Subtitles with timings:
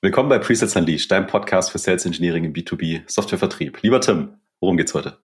[0.00, 3.82] Willkommen bei Presets Unleashed, deinem Podcast für Sales Engineering im B2B Softwarevertrieb.
[3.82, 5.18] Lieber Tim, worum geht's heute?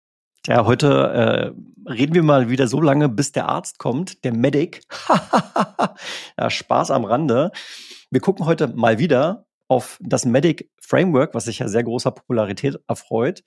[0.46, 1.54] Ja, heute
[1.86, 4.82] äh, reden wir mal wieder so lange, bis der Arzt kommt, der Medic.
[6.38, 7.50] ja, Spaß am Rande.
[8.12, 12.78] Wir gucken heute mal wieder auf das Medic Framework, was sich ja sehr großer Popularität
[12.86, 13.42] erfreut.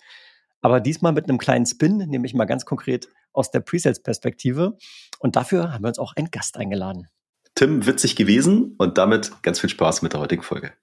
[0.62, 4.78] Aber diesmal mit einem kleinen Spin, nämlich mal ganz konkret aus der Presales-Perspektive.
[5.20, 7.08] Und dafür haben wir uns auch einen Gast eingeladen.
[7.56, 10.74] Tim, witzig gewesen und damit ganz viel Spaß mit der heutigen Folge.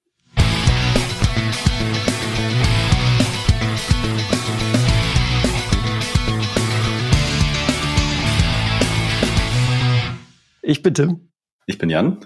[10.71, 11.33] Ich bin Tim.
[11.67, 12.25] Ich bin Jan.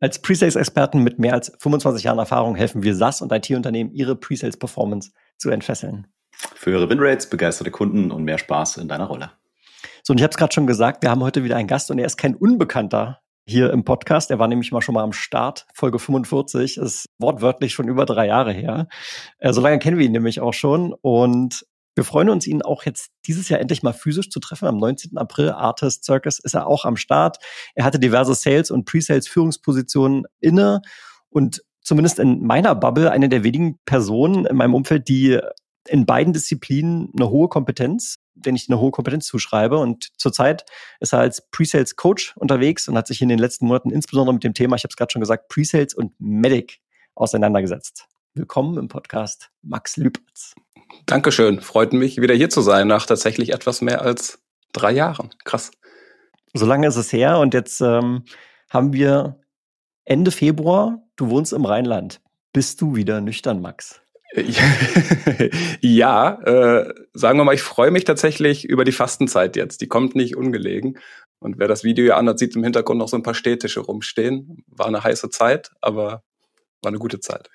[0.00, 5.12] Als Presales-Experten mit mehr als 25 Jahren Erfahrung helfen wir SaaS und IT-Unternehmen, ihre Presales-Performance
[5.38, 6.08] zu entfesseln.
[6.32, 9.30] Für höhere Winrates, begeisterte Kunden und mehr Spaß in deiner Rolle.
[10.02, 12.00] So, und ich habe es gerade schon gesagt, wir haben heute wieder einen Gast und
[12.00, 14.32] er ist kein Unbekannter hier im Podcast.
[14.32, 18.04] Er war nämlich mal schon mal am Start, Folge 45, das ist wortwörtlich schon über
[18.04, 18.88] drei Jahre her.
[19.38, 21.64] Äh, so lange kennen wir ihn nämlich auch schon und
[21.96, 24.68] wir freuen uns, ihn auch jetzt dieses Jahr endlich mal physisch zu treffen.
[24.68, 25.16] Am 19.
[25.16, 27.38] April, Artist Circus, ist er auch am Start.
[27.74, 30.82] Er hatte diverse Sales- und Pre-Sales-Führungspositionen inne
[31.30, 35.40] und zumindest in meiner Bubble eine der wenigen Personen in meinem Umfeld, die
[35.88, 39.78] in beiden Disziplinen eine hohe Kompetenz, den ich eine hohe Kompetenz zuschreibe.
[39.78, 40.66] Und zurzeit
[41.00, 44.44] ist er als Pre-Sales Coach unterwegs und hat sich in den letzten Monaten insbesondere mit
[44.44, 46.80] dem Thema, ich habe es gerade schon gesagt, Pre-Sales und Medic
[47.14, 48.06] auseinandergesetzt.
[48.34, 50.54] Willkommen im Podcast Max Lüpertz.
[51.06, 51.60] Dankeschön.
[51.60, 54.40] Freut mich, wieder hier zu sein, nach tatsächlich etwas mehr als
[54.72, 55.30] drei Jahren.
[55.44, 55.70] Krass.
[56.52, 58.24] So lange ist es her und jetzt ähm,
[58.70, 59.40] haben wir
[60.04, 61.02] Ende Februar.
[61.16, 62.20] Du wohnst im Rheinland.
[62.52, 64.00] Bist du wieder nüchtern, Max?
[65.80, 69.80] ja, äh, sagen wir mal, ich freue mich tatsächlich über die Fastenzeit jetzt.
[69.80, 70.98] Die kommt nicht ungelegen.
[71.38, 74.64] Und wer das Video hier anhat, sieht im Hintergrund noch so ein paar Städtische rumstehen.
[74.66, 76.22] War eine heiße Zeit, aber
[76.82, 77.50] war eine gute Zeit.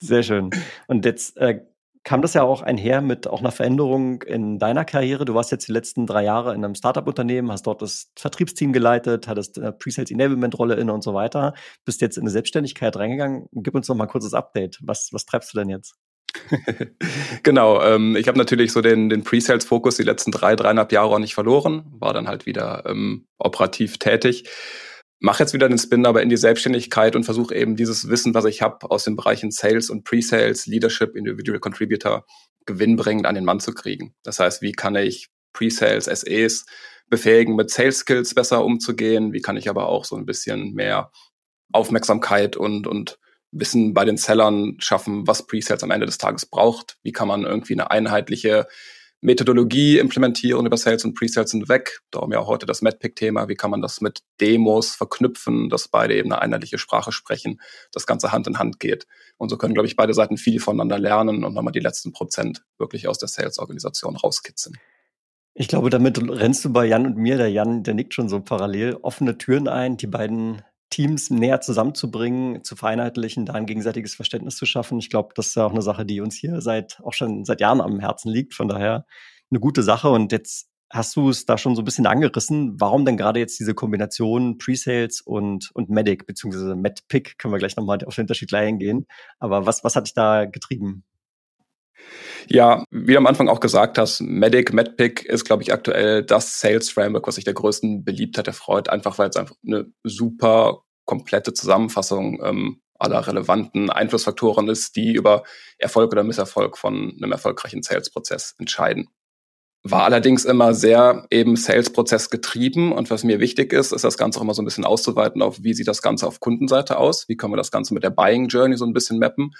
[0.00, 0.50] Sehr schön.
[0.86, 1.60] Und jetzt äh,
[2.06, 5.24] kam das ja auch einher mit auch einer Veränderung in deiner Karriere.
[5.24, 9.26] Du warst jetzt die letzten drei Jahre in einem Startup-Unternehmen, hast dort das Vertriebsteam geleitet,
[9.26, 11.52] hattest eine Pre-Sales Enablement-Rolle inne und so weiter,
[11.84, 13.48] bist jetzt in eine Selbstständigkeit reingegangen.
[13.50, 14.78] Gib uns noch mal ein kurzes Update.
[14.82, 15.96] Was, was treibst du denn jetzt?
[17.42, 21.18] genau, ähm, ich habe natürlich so den, den Pre-Sales-Fokus die letzten drei, dreieinhalb Jahre auch
[21.18, 24.44] nicht verloren, war dann halt wieder ähm, operativ tätig
[25.18, 28.44] mache jetzt wieder den Spin aber in die Selbstständigkeit und versuche eben dieses Wissen, was
[28.44, 32.26] ich habe aus den Bereichen Sales und Pre-Sales, Leadership, Individual Contributor,
[32.66, 34.14] gewinnbringend an den Mann zu kriegen.
[34.22, 36.66] Das heißt, wie kann ich Pre-Sales, SEs
[37.08, 39.32] befähigen, mit Sales Skills besser umzugehen?
[39.32, 41.10] Wie kann ich aber auch so ein bisschen mehr
[41.72, 43.18] Aufmerksamkeit und, und
[43.52, 46.98] Wissen bei den Sellern schaffen, was Pre-Sales am Ende des Tages braucht?
[47.02, 48.66] Wie kann man irgendwie eine einheitliche
[49.26, 52.00] Methodologie implementieren über Sales und Pre-Sales hinweg.
[52.12, 53.48] Darum ja heute das MedPick-Thema.
[53.48, 57.60] Wie kann man das mit Demos verknüpfen, dass beide eben eine einheitliche Sprache sprechen,
[57.90, 59.08] das Ganze Hand in Hand geht.
[59.36, 62.64] Und so können, glaube ich, beide Seiten viel voneinander lernen und nochmal die letzten Prozent
[62.78, 64.76] wirklich aus der Sales-Organisation rauskitzeln.
[65.54, 68.38] Ich glaube, damit rennst du bei Jan und mir, der Jan, der nickt schon so
[68.38, 69.96] parallel, offene Türen ein.
[69.96, 70.62] Die beiden
[70.96, 74.98] Teams näher zusammenzubringen, zu vereinheitlichen, da ein gegenseitiges Verständnis zu schaffen.
[74.98, 77.60] Ich glaube, das ist ja auch eine Sache, die uns hier seit auch schon seit
[77.60, 78.54] Jahren am Herzen liegt.
[78.54, 79.04] Von daher
[79.50, 80.08] eine gute Sache.
[80.08, 82.80] Und jetzt hast du es da schon so ein bisschen angerissen.
[82.80, 87.76] Warum denn gerade jetzt diese Kombination Pre-Sales und, und Medic, beziehungsweise MedPick, können wir gleich
[87.76, 89.06] nochmal auf den Unterschied gleich eingehen.
[89.38, 91.04] Aber was, was hat dich da getrieben?
[92.48, 96.58] Ja, wie du am Anfang auch gesagt hast, Medic, MedPick ist, glaube ich, aktuell das
[96.58, 101.54] Sales Framework, was sich der größten Beliebtheit erfreut, einfach weil es einfach eine super komplette
[101.54, 105.44] Zusammenfassung ähm, aller relevanten Einflussfaktoren ist, die über
[105.78, 109.08] Erfolg oder Misserfolg von einem erfolgreichen Sales-Prozess entscheiden.
[109.82, 114.38] War allerdings immer sehr eben Sales-Prozess getrieben und was mir wichtig ist, ist das Ganze
[114.38, 117.36] auch immer so ein bisschen auszuweiten auf, wie sieht das Ganze auf Kundenseite aus, wie
[117.36, 119.52] können wir das Ganze mit der Buying Journey so ein bisschen mappen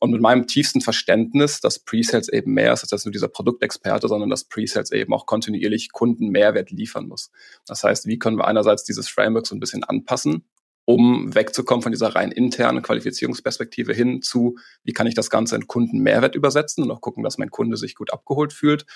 [0.00, 4.30] und mit meinem tiefsten Verständnis, dass Pre-Sales eben mehr ist als nur dieser Produktexperte, sondern
[4.30, 7.30] dass Pre-Sales eben auch kontinuierlich Kunden Mehrwert liefern muss.
[7.66, 10.44] Das heißt, wie können wir einerseits dieses Framework so ein bisschen anpassen,
[10.88, 15.66] um wegzukommen von dieser rein internen Qualifizierungsperspektive hin zu, wie kann ich das Ganze in
[15.66, 18.86] Kunden Mehrwert übersetzen und auch gucken, dass mein Kunde sich gut abgeholt fühlt.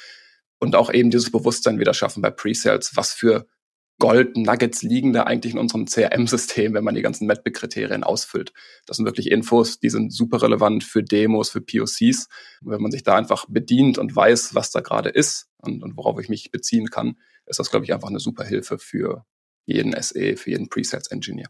[0.58, 3.46] Und auch eben dieses Bewusstsein wieder schaffen bei Pre-Sales, was für
[3.99, 8.55] Gold-Nuggets liegen da eigentlich in unserem CRM-System, wenn man die ganzen Medpic-Kriterien ausfüllt.
[8.87, 12.28] Das sind wirklich Infos, die sind super relevant für Demos, für POCs.
[12.62, 16.19] Wenn man sich da einfach bedient und weiß, was da gerade ist und, und worauf
[16.19, 19.26] ich mich beziehen kann, ist das, glaube ich, einfach eine super Hilfe für
[19.66, 21.49] jeden SE, für jeden Pre-Sales-Engineer.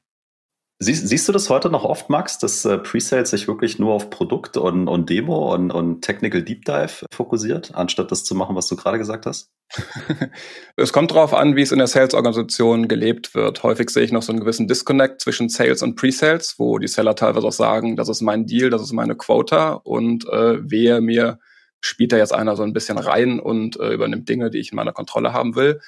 [0.82, 4.10] Siehst, siehst du das heute noch oft, Max, dass äh, Presales sich wirklich nur auf
[4.10, 8.66] Produkt und, und Demo und, und Technical Deep Dive fokussiert, anstatt das zu machen, was
[8.66, 9.52] du gerade gesagt hast?
[10.76, 13.62] es kommt darauf an, wie es in der Sales-Organisation gelebt wird.
[13.62, 17.14] Häufig sehe ich noch so einen gewissen Disconnect zwischen Sales und Presales, wo die Seller
[17.14, 21.38] teilweise auch sagen, das ist mein Deal, das ist meine Quota und äh, wehe mir,
[21.80, 24.76] spielt da jetzt einer so ein bisschen rein und äh, übernimmt Dinge, die ich in
[24.76, 25.80] meiner Kontrolle haben will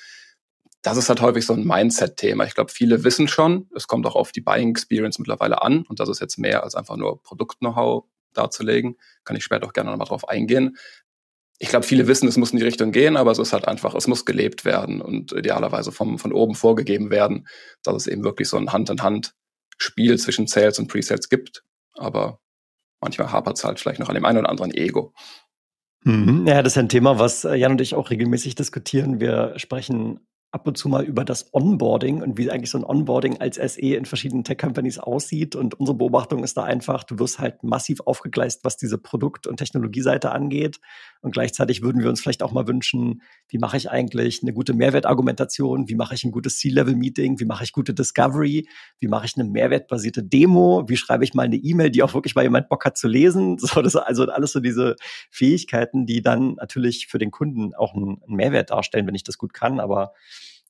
[0.85, 2.45] das ist halt häufig so ein Mindset-Thema.
[2.45, 5.99] Ich glaube, viele wissen schon, es kommt auch auf die Buying Experience mittlerweile an und
[5.99, 8.05] das ist jetzt mehr als einfach nur Produkt-Know-how
[8.35, 8.99] darzulegen.
[9.25, 10.77] Kann ich später auch gerne nochmal drauf eingehen.
[11.59, 13.95] Ich glaube, viele wissen, es muss in die Richtung gehen, aber es ist halt einfach,
[13.95, 17.49] es muss gelebt werden und idealerweise vom, von oben vorgegeben werden,
[17.83, 21.65] dass es eben wirklich so ein Hand-in-Hand-Spiel zwischen Sales und Pre-Sales gibt.
[21.95, 22.41] Aber
[23.01, 25.15] manchmal hapert es halt vielleicht noch an dem einen oder anderen Ego.
[26.03, 26.47] Mhm.
[26.47, 29.19] Ja, das ist ein Thema, was Jan und ich auch regelmäßig diskutieren.
[29.19, 30.21] Wir sprechen
[30.55, 33.81] ab und zu mal über das Onboarding und wie eigentlich so ein Onboarding als SE
[33.81, 35.57] in verschiedenen Tech-Companies aussieht.
[35.57, 39.57] Und unsere Beobachtung ist da einfach, du wirst halt massiv aufgegleist, was diese Produkt- und
[39.57, 40.79] Technologieseite angeht.
[41.23, 44.75] Und gleichzeitig würden wir uns vielleicht auch mal wünschen, wie mache ich eigentlich eine gute
[44.75, 45.89] Mehrwertargumentation?
[45.89, 47.41] Wie mache ich ein gutes C-Level-Meeting?
[47.41, 48.69] Wie mache ich gute Discovery?
[49.01, 50.85] Wie mache ich eine mehrwertbasierte Demo?
[50.87, 53.59] Wie schreibe ich mal eine E-Mail, die auch wirklich mal jemand Bock hat zu lesen?
[53.65, 54.95] So, das also alles so diese
[55.31, 59.39] Fähigkeiten, die dann natürlich für den Kunden auch einen, einen Mehrwert darstellen, wenn ich das
[59.39, 59.81] gut kann.
[59.81, 60.13] Aber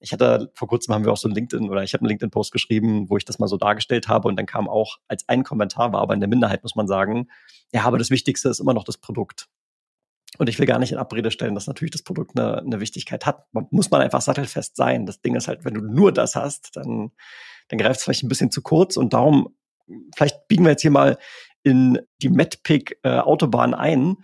[0.01, 2.53] ich hatte vor kurzem haben wir auch so ein LinkedIn oder ich habe einen LinkedIn-Post
[2.53, 5.93] geschrieben, wo ich das mal so dargestellt habe und dann kam auch als ein Kommentar
[5.93, 7.29] war, aber in der Minderheit muss man sagen,
[7.73, 9.49] ja, aber das Wichtigste ist immer noch das Produkt.
[10.39, 13.25] Und ich will gar nicht in Abrede stellen, dass natürlich das Produkt eine, eine Wichtigkeit
[13.25, 13.47] hat.
[13.53, 15.07] Man, muss man einfach sattelfest sein.
[15.07, 17.13] Das Ding ist halt, wenn du nur das hast, dann,
[17.69, 19.57] dann greift es vielleicht ein bisschen zu kurz und darum,
[20.17, 21.19] vielleicht biegen wir jetzt hier mal
[21.63, 24.17] in die MedPick äh, Autobahn ein.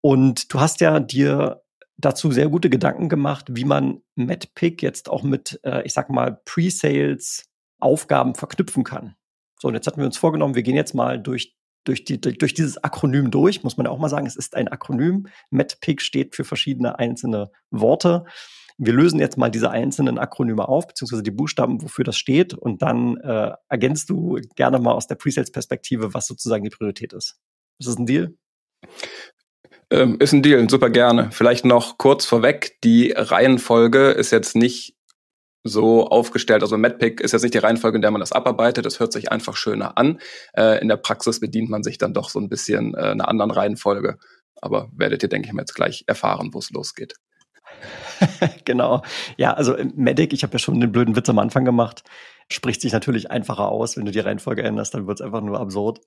[0.00, 1.63] Und du hast ja dir
[1.96, 6.40] dazu sehr gute Gedanken gemacht, wie man MedPick jetzt auch mit, äh, ich sag mal,
[6.44, 7.44] Pre-Sales
[7.80, 9.14] Aufgaben verknüpfen kann.
[9.60, 12.54] So, und jetzt hatten wir uns vorgenommen, wir gehen jetzt mal durch, durch, die, durch
[12.54, 15.26] dieses Akronym durch, muss man ja auch mal sagen, es ist ein Akronym.
[15.50, 18.24] MedPick steht für verschiedene einzelne Worte.
[18.76, 22.82] Wir lösen jetzt mal diese einzelnen Akronyme auf, beziehungsweise die Buchstaben, wofür das steht, und
[22.82, 27.38] dann äh, ergänzt du gerne mal aus der Pre-Sales-Perspektive, was sozusagen die Priorität ist.
[27.78, 28.34] Ist das ein Deal?
[29.94, 31.28] Ähm, ist ein Deal, super gerne.
[31.30, 34.96] Vielleicht noch kurz vorweg, die Reihenfolge ist jetzt nicht
[35.62, 36.62] so aufgestellt.
[36.62, 38.86] Also MedPick ist jetzt nicht die Reihenfolge, in der man das abarbeitet.
[38.86, 40.18] Das hört sich einfach schöner an.
[40.52, 43.52] Äh, in der Praxis bedient man sich dann doch so ein bisschen äh, einer anderen
[43.52, 44.18] Reihenfolge.
[44.60, 47.14] Aber werdet ihr, denke ich mal, jetzt gleich erfahren, wo es losgeht.
[48.64, 49.02] genau.
[49.36, 52.02] Ja, also Medic, ich habe ja schon den blöden Witz am Anfang gemacht,
[52.50, 53.96] spricht sich natürlich einfacher aus.
[53.96, 56.00] Wenn du die Reihenfolge änderst, dann wird es einfach nur absurd.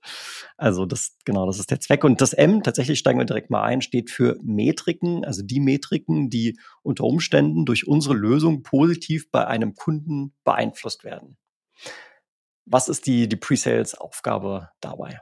[0.58, 2.04] Also das, genau, das ist der Zweck.
[2.04, 6.30] Und das M, tatsächlich steigen wir direkt mal ein, steht für Metriken, also die Metriken,
[6.30, 11.38] die unter Umständen durch unsere Lösung positiv bei einem Kunden beeinflusst werden.
[12.66, 15.22] Was ist die, die Pre-Sales-Aufgabe dabei?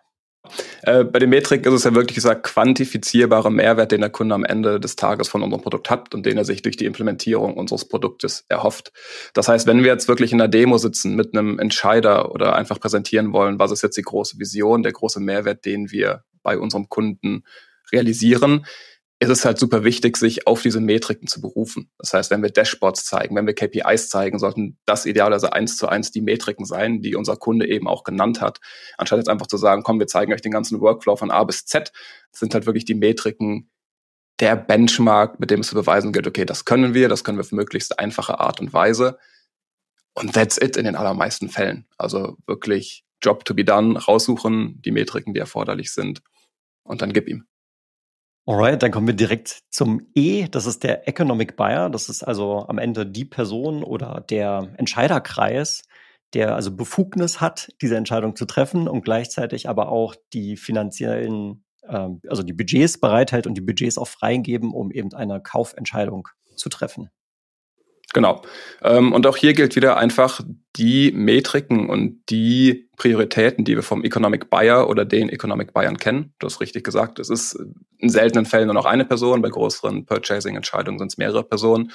[0.84, 4.44] Äh, bei den Metrik ist es ja wirklich dieser quantifizierbare Mehrwert, den der Kunde am
[4.44, 7.88] Ende des Tages von unserem Produkt hat und den er sich durch die Implementierung unseres
[7.88, 8.92] Produktes erhofft.
[9.34, 12.80] Das heißt, wenn wir jetzt wirklich in einer Demo sitzen mit einem Entscheider oder einfach
[12.80, 16.90] präsentieren wollen, was ist jetzt die große Vision, der große Mehrwert, den wir bei unserem
[16.90, 17.44] Kunden
[17.92, 18.66] realisieren,
[19.20, 21.90] ist es halt super wichtig, sich auf diese Metriken zu berufen.
[21.98, 25.88] Das heißt, wenn wir Dashboards zeigen, wenn wir KPIs zeigen, sollten das idealerweise eins zu
[25.88, 28.60] eins die Metriken sein, die unser Kunde eben auch genannt hat.
[28.98, 31.66] Anstatt jetzt einfach zu sagen, komm, wir zeigen euch den ganzen Workflow von A bis
[31.66, 31.94] Z,
[32.34, 33.70] sind halt wirklich die Metriken
[34.42, 37.44] der Benchmark, mit dem es zu beweisen gilt, okay, das können wir, das können wir
[37.44, 39.18] auf möglichst einfache Art und Weise.
[40.14, 41.86] Und that's it in den allermeisten Fällen.
[41.98, 46.22] Also wirklich Job to be done, raussuchen, die Metriken, die erforderlich sind
[46.84, 47.46] und dann gib ihm.
[48.48, 50.48] Alright, dann kommen wir direkt zum E.
[50.48, 51.90] Das ist der Economic Buyer.
[51.90, 55.82] Das ist also am Ende die Person oder der Entscheiderkreis,
[56.36, 62.10] der also Befugnis hat, diese Entscheidung zu treffen und gleichzeitig aber auch die finanziellen, äh,
[62.28, 67.10] also die Budgets bereithält und die Budgets auch freigeben, um eben eine Kaufentscheidung zu treffen.
[68.16, 68.44] Genau.
[68.82, 70.40] Ähm, und auch hier gilt wieder einfach
[70.78, 76.34] die Metriken und die Prioritäten, die wir vom Economic Buyer oder den Economic Buyern kennen.
[76.40, 77.60] Du hast richtig gesagt, es ist
[77.98, 81.92] in seltenen Fällen nur noch eine Person, bei größeren Purchasing-Entscheidungen sind es mehrere Personen,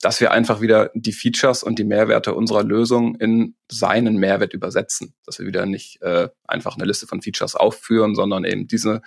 [0.00, 5.12] dass wir einfach wieder die Features und die Mehrwerte unserer Lösung in seinen Mehrwert übersetzen.
[5.26, 9.02] Dass wir wieder nicht äh, einfach eine Liste von Features aufführen, sondern eben diese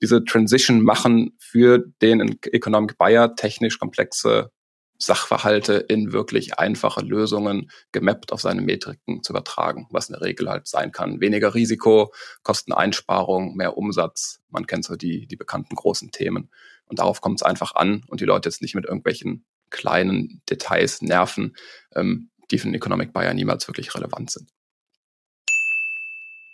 [0.00, 4.52] diese Transition machen für den Economic Buyer technisch komplexe
[4.98, 10.50] Sachverhalte in wirklich einfache Lösungen gemappt auf seine Metriken zu übertragen, was in der Regel
[10.50, 11.20] halt sein kann.
[11.20, 12.12] Weniger Risiko,
[12.42, 14.40] Kosteneinsparung, mehr Umsatz.
[14.50, 16.50] Man kennt so die, die bekannten großen Themen.
[16.86, 21.02] Und darauf kommt es einfach an und die Leute jetzt nicht mit irgendwelchen kleinen Details
[21.02, 21.54] nerven,
[21.94, 24.50] ähm, die für den Economic Buyer niemals wirklich relevant sind.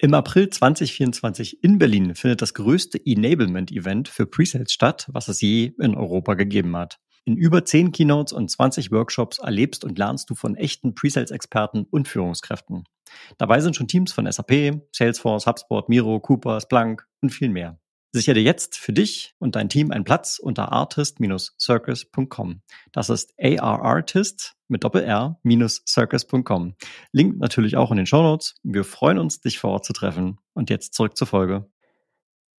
[0.01, 5.73] Im April 2024 in Berlin findet das größte Enablement-Event für Presales statt, was es je
[5.79, 6.99] in Europa gegeben hat.
[7.27, 12.07] In über 10 Keynotes und 20 Workshops erlebst und lernst du von echten Presales-Experten und
[12.07, 12.85] Führungskräften.
[13.39, 17.79] Dabei sind schon Teams von SAP, Salesforce, HubSpot, Miro, Cooper, Splunk und viel mehr.
[18.13, 22.61] Sichere jetzt für dich und dein Team einen Platz unter artist-circus.com.
[22.93, 26.75] Das ist arartist mit doppel-r-circus.com.
[27.11, 28.55] Link natürlich auch in den Show Notes.
[28.63, 30.39] Wir freuen uns, dich vor Ort zu treffen.
[30.53, 31.69] Und jetzt zurück zur Folge.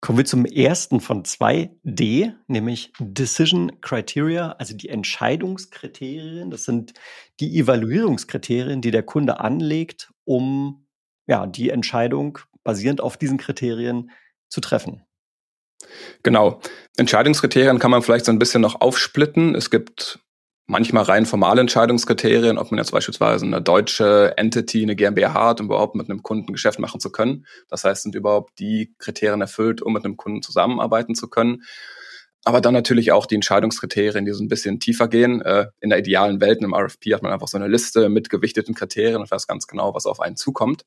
[0.05, 6.51] Kommen wir zum ersten von zwei D, nämlich Decision Criteria, also die Entscheidungskriterien.
[6.51, 6.93] Das sind
[7.39, 10.85] die Evaluierungskriterien, die der Kunde anlegt, um
[11.25, 14.11] ja, die Entscheidung basierend auf diesen Kriterien
[14.47, 15.01] zu treffen.
[16.21, 16.59] Genau.
[16.97, 19.55] Entscheidungskriterien kann man vielleicht so ein bisschen noch aufsplitten.
[19.55, 20.19] Es gibt
[20.67, 25.67] manchmal rein formale Entscheidungskriterien, ob man jetzt beispielsweise eine deutsche Entity, eine GmbH hat, um
[25.67, 27.45] überhaupt mit einem Kunden Geschäft machen zu können.
[27.69, 31.63] Das heißt, sind überhaupt die Kriterien erfüllt, um mit einem Kunden zusammenarbeiten zu können.
[32.43, 35.41] Aber dann natürlich auch die Entscheidungskriterien, die so ein bisschen tiefer gehen.
[35.41, 38.75] Äh, in der idealen Welt, im RFP, hat man einfach so eine Liste mit gewichteten
[38.75, 40.83] Kriterien und weiß ganz genau, was auf einen zukommt.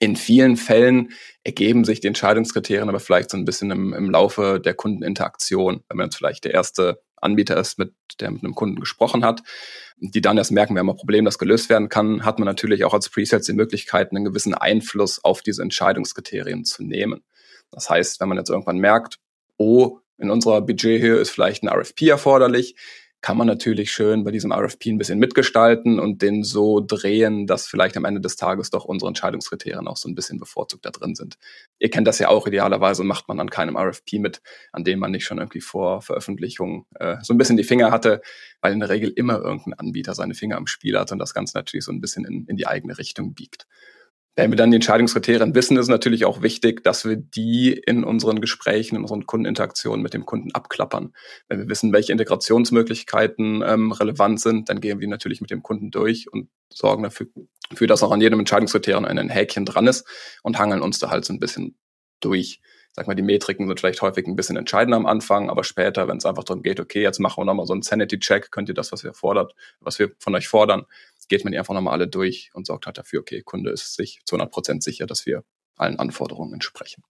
[0.00, 1.12] In vielen Fällen
[1.44, 5.96] ergeben sich die Entscheidungskriterien aber vielleicht so ein bisschen im, im Laufe der Kundeninteraktion, wenn
[5.96, 9.42] man jetzt vielleicht der erste Anbieter ist, mit der mit einem Kunden gesprochen hat,
[9.96, 12.84] die dann erst merken, wir haben ein Problem, das gelöst werden kann, hat man natürlich
[12.84, 17.22] auch als Presets die Möglichkeit, einen gewissen Einfluss auf diese Entscheidungskriterien zu nehmen.
[17.70, 19.18] Das heißt, wenn man jetzt irgendwann merkt,
[19.56, 22.76] oh, in unserer Budgethöhe ist vielleicht ein RFP erforderlich,
[23.22, 27.68] kann man natürlich schön bei diesem RFP ein bisschen mitgestalten und den so drehen, dass
[27.68, 31.14] vielleicht am Ende des Tages doch unsere Entscheidungskriterien auch so ein bisschen bevorzugt da drin
[31.14, 31.38] sind.
[31.78, 35.12] Ihr kennt das ja auch idealerweise, macht man an keinem RFP mit, an dem man
[35.12, 38.22] nicht schon irgendwie vor Veröffentlichung äh, so ein bisschen die Finger hatte,
[38.60, 41.56] weil in der Regel immer irgendein Anbieter seine Finger am Spiel hat und das Ganze
[41.56, 43.68] natürlich so ein bisschen in, in die eigene Richtung biegt.
[44.34, 48.40] Wenn wir dann die Entscheidungskriterien wissen, ist natürlich auch wichtig, dass wir die in unseren
[48.40, 51.12] Gesprächen, in unseren Kundeninteraktionen mit dem Kunden abklappern.
[51.48, 55.90] Wenn wir wissen, welche Integrationsmöglichkeiten ähm, relevant sind, dann gehen wir natürlich mit dem Kunden
[55.90, 57.26] durch und sorgen dafür,
[57.74, 60.06] für dass auch an jedem Entscheidungskriterium ein Häkchen dran ist
[60.42, 61.76] und hangeln uns da halt so ein bisschen
[62.20, 62.60] durch
[62.94, 66.18] sag mal, die Metriken sind vielleicht häufig ein bisschen entscheidender am Anfang, aber später, wenn
[66.18, 68.92] es einfach darum geht, okay, jetzt machen wir nochmal so einen Sanity-Check, könnt ihr das,
[68.92, 70.84] was wir fordert, was wir von euch fordern,
[71.32, 74.20] geht man die einfach nochmal alle durch und sorgt halt dafür, okay, Kunde ist sich
[74.26, 75.44] zu 100 Prozent sicher, dass wir
[75.76, 77.04] allen Anforderungen entsprechen.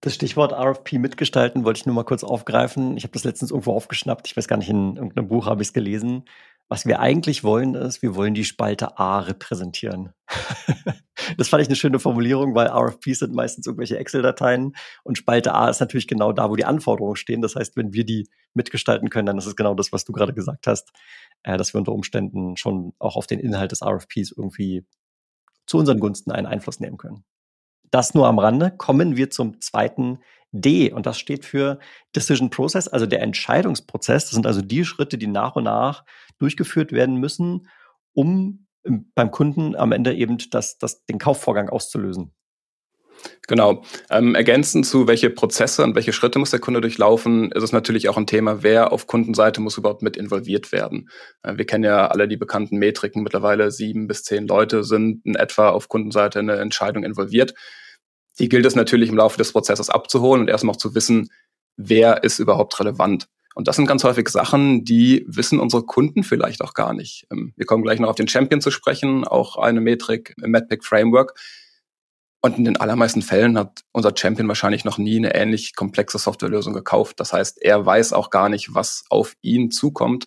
[0.00, 2.96] Das Stichwort RFP mitgestalten wollte ich nur mal kurz aufgreifen.
[2.96, 4.26] Ich habe das letztens irgendwo aufgeschnappt.
[4.26, 6.24] Ich weiß gar nicht, in irgendeinem Buch habe ich es gelesen.
[6.68, 10.14] Was wir eigentlich wollen, ist, wir wollen die Spalte A repräsentieren.
[11.36, 15.68] das fand ich eine schöne Formulierung, weil RFPs sind meistens irgendwelche Excel-Dateien und Spalte A
[15.68, 17.42] ist natürlich genau da, wo die Anforderungen stehen.
[17.42, 20.32] Das heißt, wenn wir die mitgestalten können, dann ist es genau das, was du gerade
[20.32, 20.92] gesagt hast,
[21.42, 24.86] äh, dass wir unter Umständen schon auch auf den Inhalt des RFPs irgendwie
[25.66, 27.24] zu unseren Gunsten einen Einfluss nehmen können.
[27.90, 28.74] Das nur am Rande.
[28.76, 30.20] Kommen wir zum zweiten
[30.52, 31.78] D und das steht für
[32.14, 34.24] Decision Process, also der Entscheidungsprozess.
[34.24, 36.04] Das sind also die Schritte, die nach und nach
[36.38, 37.68] durchgeführt werden müssen,
[38.12, 38.66] um
[39.14, 42.32] beim Kunden am Ende eben das, das, den Kaufvorgang auszulösen.
[43.46, 43.84] Genau.
[44.10, 48.08] Ähm, ergänzend zu welche Prozesse und welche Schritte muss der Kunde durchlaufen, ist es natürlich
[48.08, 51.08] auch ein Thema, wer auf Kundenseite muss überhaupt mit involviert werden.
[51.42, 53.22] Äh, wir kennen ja alle die bekannten Metriken.
[53.22, 57.54] Mittlerweile sieben bis zehn Leute sind in etwa auf Kundenseite in eine Entscheidung involviert.
[58.38, 61.30] Die gilt es natürlich im Laufe des Prozesses abzuholen und erstmal auch zu wissen,
[61.76, 63.28] wer ist überhaupt relevant.
[63.54, 67.26] Und das sind ganz häufig Sachen, die wissen unsere Kunden vielleicht auch gar nicht.
[67.30, 70.84] Ähm, wir kommen gleich noch auf den Champion zu sprechen, auch eine Metrik im MedPick
[70.84, 71.38] Framework.
[72.40, 76.72] Und in den allermeisten Fällen hat unser Champion wahrscheinlich noch nie eine ähnlich komplexe Softwarelösung
[76.72, 77.20] gekauft.
[77.20, 80.26] Das heißt, er weiß auch gar nicht, was auf ihn zukommt.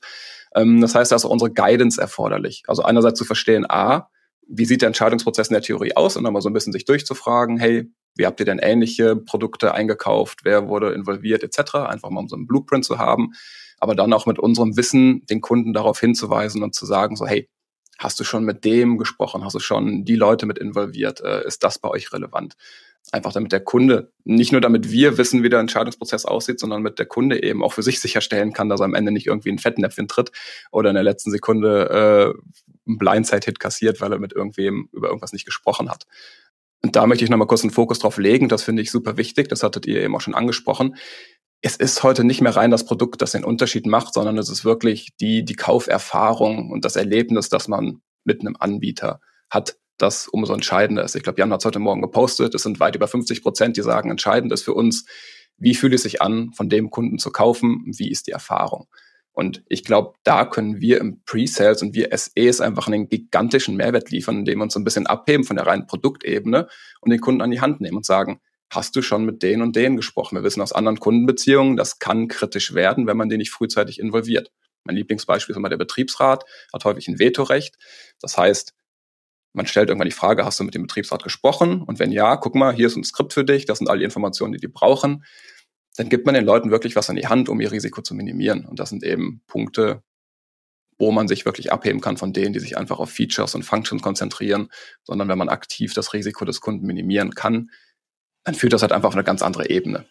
[0.55, 2.63] Ähm, das heißt, da ist auch unsere Guidance erforderlich.
[2.67, 4.09] Also einerseits zu verstehen, a,
[4.47, 6.17] wie sieht der Entscheidungsprozess in der Theorie aus?
[6.17, 9.73] Und dann mal so ein bisschen sich durchzufragen, hey, wie habt ihr denn ähnliche Produkte
[9.73, 13.33] eingekauft, wer wurde involviert etc., einfach mal um so einen Blueprint zu haben,
[13.77, 17.49] aber dann auch mit unserem Wissen den Kunden darauf hinzuweisen und zu sagen, so hey,
[17.97, 21.63] hast du schon mit dem gesprochen, hast du schon die Leute mit involviert, äh, ist
[21.63, 22.55] das bei euch relevant?
[23.11, 26.97] Einfach damit der Kunde, nicht nur damit wir wissen, wie der Entscheidungsprozess aussieht, sondern damit
[26.99, 29.59] der Kunde eben auch für sich sicherstellen kann, dass er am Ende nicht irgendwie ein
[29.59, 30.31] Fettnäpfchen tritt
[30.71, 32.55] oder in der letzten Sekunde äh,
[32.87, 36.05] einen Blindside-Hit kassiert, weil er mit irgendwem über irgendwas nicht gesprochen hat.
[36.85, 38.47] Und da möchte ich nochmal kurz einen Fokus drauf legen.
[38.47, 39.49] Das finde ich super wichtig.
[39.49, 40.95] Das hattet ihr eben auch schon angesprochen.
[41.61, 44.65] Es ist heute nicht mehr rein das Produkt, das den Unterschied macht, sondern es ist
[44.65, 49.19] wirklich die, die Kauferfahrung und das Erlebnis, das man mit einem Anbieter
[49.49, 51.15] hat, das umso entscheidender ist.
[51.15, 52.53] Ich glaube, Jan hat es heute Morgen gepostet.
[52.55, 55.05] Es sind weit über 50 Prozent, die sagen, entscheidend ist für uns,
[55.57, 57.85] wie fühlt es sich an, von dem Kunden zu kaufen?
[57.85, 58.87] Wie ist die Erfahrung?
[59.31, 64.09] Und ich glaube, da können wir im Pre-Sales und wir SEs einfach einen gigantischen Mehrwert
[64.09, 66.69] liefern, indem wir uns ein bisschen abheben von der reinen Produktebene
[67.01, 69.75] und den Kunden an die Hand nehmen und sagen, hast du schon mit denen und
[69.75, 70.35] denen gesprochen?
[70.37, 74.51] Wir wissen aus anderen Kundenbeziehungen, das kann kritisch werden, wenn man den nicht frühzeitig involviert.
[74.85, 77.75] Mein Lieblingsbeispiel ist immer der Betriebsrat, hat häufig ein Vetorecht.
[78.21, 78.73] Das heißt,
[79.55, 81.81] man stellt irgendwann die Frage, hast du mit dem Betriebsrat gesprochen?
[81.81, 84.05] Und wenn ja, guck mal, hier ist ein Skript für dich, das sind all die
[84.05, 85.23] Informationen, die die brauchen
[85.95, 88.65] dann gibt man den Leuten wirklich was an die Hand, um ihr Risiko zu minimieren.
[88.65, 90.03] Und das sind eben Punkte,
[90.97, 94.01] wo man sich wirklich abheben kann von denen, die sich einfach auf Features und Functions
[94.01, 94.69] konzentrieren,
[95.03, 97.69] sondern wenn man aktiv das Risiko des Kunden minimieren kann,
[98.43, 100.05] dann führt das halt einfach auf eine ganz andere Ebene.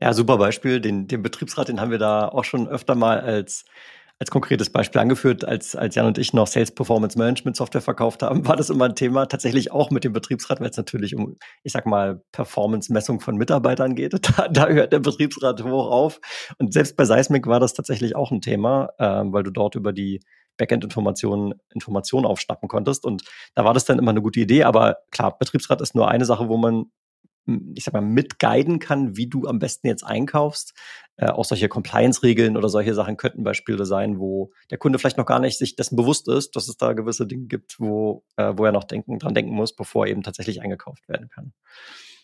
[0.00, 0.80] Ja, super Beispiel.
[0.80, 3.64] Den, den Betriebsrat, den haben wir da auch schon öfter mal als
[4.18, 8.22] als konkretes Beispiel angeführt, als, als Jan und ich noch Sales Performance Management Software verkauft
[8.22, 11.36] haben, war das immer ein Thema, tatsächlich auch mit dem Betriebsrat, weil es natürlich um,
[11.62, 14.14] ich sag mal, Performance-Messung von Mitarbeitern geht.
[14.36, 16.20] Da, da hört der Betriebsrat hoch auf.
[16.58, 19.92] Und selbst bei Seismic war das tatsächlich auch ein Thema, ähm, weil du dort über
[19.92, 20.20] die
[20.56, 23.04] Backend-Informationen Informationen aufschnappen konntest.
[23.04, 23.22] Und
[23.54, 24.64] da war das dann immer eine gute Idee.
[24.64, 26.86] Aber klar, Betriebsrat ist nur eine Sache, wo man
[27.74, 30.74] ich sag mal, mitguiden kann, wie du am besten jetzt einkaufst.
[31.16, 35.26] Äh, auch solche Compliance-Regeln oder solche Sachen könnten Beispiele sein, wo der Kunde vielleicht noch
[35.26, 38.64] gar nicht sich dessen bewusst ist, dass es da gewisse Dinge gibt, wo, äh, wo
[38.64, 41.52] er noch denken, dran denken muss, bevor er eben tatsächlich eingekauft werden kann.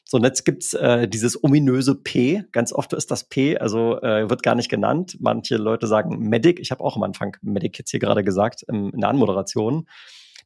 [0.04, 2.44] So, und jetzt gibt's äh, dieses ominöse P.
[2.52, 5.16] Ganz oft ist das P, also äh, wird gar nicht genannt.
[5.20, 6.60] Manche Leute sagen Medic.
[6.60, 9.86] Ich habe auch am Anfang Medic jetzt hier gerade gesagt im, in der Anmoderation.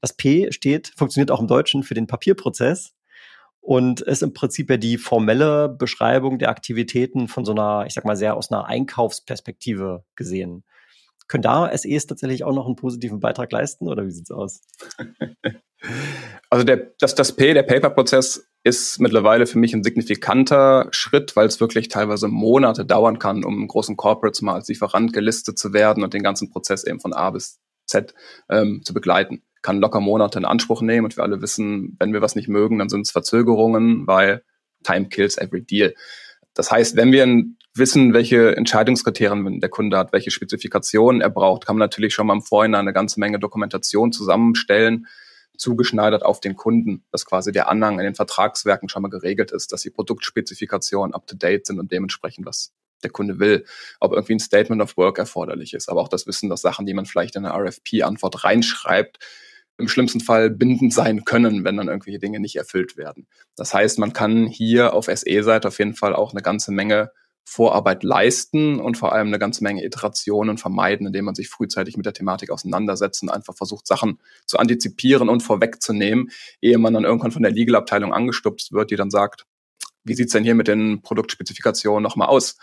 [0.00, 2.95] Das P steht, funktioniert auch im Deutschen für den Papierprozess
[3.66, 8.04] und ist im Prinzip ja die formelle Beschreibung der Aktivitäten von so einer, ich sag
[8.04, 10.62] mal, sehr aus einer Einkaufsperspektive gesehen.
[11.26, 14.60] Können da SEs tatsächlich auch noch einen positiven Beitrag leisten oder wie sieht's aus?
[16.48, 21.46] Also der, das, das P, der Paper-Prozess ist mittlerweile für mich ein signifikanter Schritt, weil
[21.46, 26.02] es wirklich teilweise Monate dauern kann, um großen Corporates mal als Lieferant gelistet zu werden
[26.02, 28.14] und den ganzen Prozess eben von A bis Z
[28.48, 32.22] ähm, zu begleiten kann locker Monate in Anspruch nehmen und wir alle wissen, wenn wir
[32.22, 34.44] was nicht mögen, dann sind es Verzögerungen, weil
[34.84, 35.92] Time kills every deal.
[36.54, 37.26] Das heißt, wenn wir
[37.74, 42.34] wissen, welche Entscheidungskriterien der Kunde hat, welche Spezifikationen er braucht, kann man natürlich schon mal
[42.34, 45.08] im Vorhinein eine ganze Menge Dokumentation zusammenstellen,
[45.58, 49.72] zugeschneidert auf den Kunden, dass quasi der Anhang in den Vertragswerken schon mal geregelt ist,
[49.72, 53.64] dass die Produktspezifikationen up to date sind und dementsprechend was der Kunde will,
[53.98, 56.94] ob irgendwie ein Statement of Work erforderlich ist, aber auch das Wissen, dass Sachen, die
[56.94, 59.18] man vielleicht in eine RFP-Antwort reinschreibt,
[59.78, 63.26] im schlimmsten Fall bindend sein können, wenn dann irgendwelche Dinge nicht erfüllt werden.
[63.56, 67.10] Das heißt, man kann hier auf SE-Seite auf jeden Fall auch eine ganze Menge
[67.48, 72.04] Vorarbeit leisten und vor allem eine ganze Menge Iterationen vermeiden, indem man sich frühzeitig mit
[72.04, 77.30] der Thematik auseinandersetzt und einfach versucht, Sachen zu antizipieren und vorwegzunehmen, ehe man dann irgendwann
[77.30, 79.46] von der Legal-Abteilung angestupst wird, die dann sagt,
[80.02, 82.56] wie sieht's denn hier mit den Produktspezifikationen nochmal aus?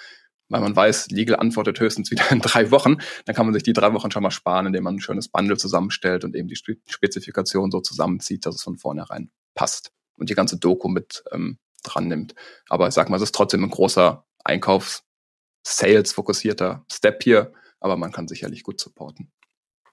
[0.50, 3.74] Weil man weiß, Legal antwortet höchstens wieder in drei Wochen, dann kann man sich die
[3.74, 7.72] drei Wochen schon mal sparen, indem man ein schönes Bundle zusammenstellt und eben die Spezifikation
[7.72, 12.36] so zusammenzieht, dass es von vornherein passt und die ganze Doku mit ähm, dran nimmt.
[12.70, 18.28] Aber ich sag mal, es ist trotzdem ein großer Einkaufs-Sales-fokussierter Step hier, aber man kann
[18.28, 19.32] sicherlich gut supporten.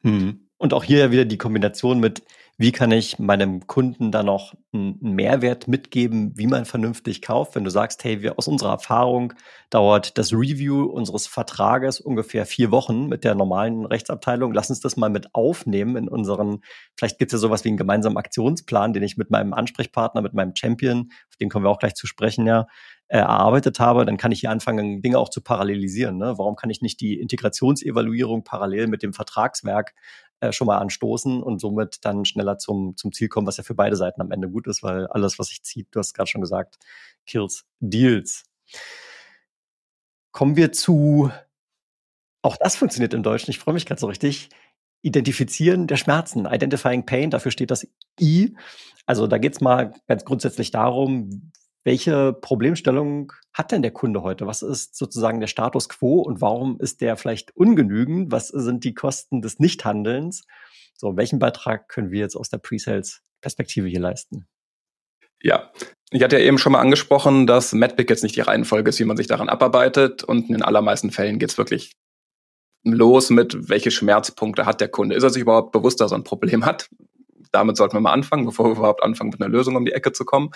[0.03, 0.49] Hm.
[0.57, 2.23] Und auch hier wieder die Kombination mit,
[2.61, 7.55] wie kann ich meinem Kunden da noch einen Mehrwert mitgeben, wie man vernünftig kauft.
[7.55, 9.33] Wenn du sagst, hey, wir aus unserer Erfahrung
[9.71, 14.53] dauert das Review unseres Vertrages ungefähr vier Wochen mit der normalen Rechtsabteilung.
[14.53, 16.61] Lass uns das mal mit aufnehmen in unseren,
[16.99, 20.35] vielleicht gibt es ja sowas wie einen gemeinsamen Aktionsplan, den ich mit meinem Ansprechpartner, mit
[20.35, 22.67] meinem Champion, auf den kommen wir auch gleich zu sprechen, ja,
[23.11, 26.17] erarbeitet habe, dann kann ich hier anfangen, Dinge auch zu parallelisieren.
[26.17, 26.35] Ne?
[26.37, 29.95] Warum kann ich nicht die Integrationsevaluierung parallel mit dem Vertragswerk
[30.41, 33.75] äh, schon mal anstoßen und somit dann schneller zum, zum Ziel kommen, was ja für
[33.75, 36.41] beide Seiten am Ende gut ist, weil alles, was sich zieht, du hast gerade schon
[36.41, 36.79] gesagt,
[37.27, 38.45] kills Deals.
[40.33, 41.31] Kommen wir zu,
[42.43, 44.51] auch das funktioniert im Deutschen, ich freue mich gerade so richtig,
[45.03, 47.87] Identifizieren der Schmerzen, Identifying Pain, dafür steht das
[48.21, 48.55] I.
[49.07, 51.53] Also da geht es mal ganz grundsätzlich darum,
[51.85, 54.47] welche Problemstellung hat denn der Kunde heute?
[54.47, 58.31] Was ist sozusagen der Status quo und warum ist der vielleicht ungenügend?
[58.31, 60.45] Was sind die Kosten des Nichthandelns?
[60.95, 64.47] So, welchen Beitrag können wir jetzt aus der Pre-Sales-Perspektive hier leisten?
[65.43, 65.73] Ja,
[66.11, 69.05] ich hatte ja eben schon mal angesprochen, dass MadPick jetzt nicht die Reihenfolge ist, wie
[69.05, 70.23] man sich daran abarbeitet.
[70.23, 71.93] Und in den allermeisten Fällen geht es wirklich
[72.85, 75.15] los mit, welche Schmerzpunkte hat der Kunde?
[75.15, 76.91] Ist er sich überhaupt bewusst, dass er ein Problem hat?
[77.53, 80.13] Damit sollten wir mal anfangen, bevor wir überhaupt anfangen, mit einer Lösung um die Ecke
[80.13, 80.51] zu kommen.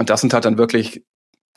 [0.00, 1.04] Und das sind halt dann wirklich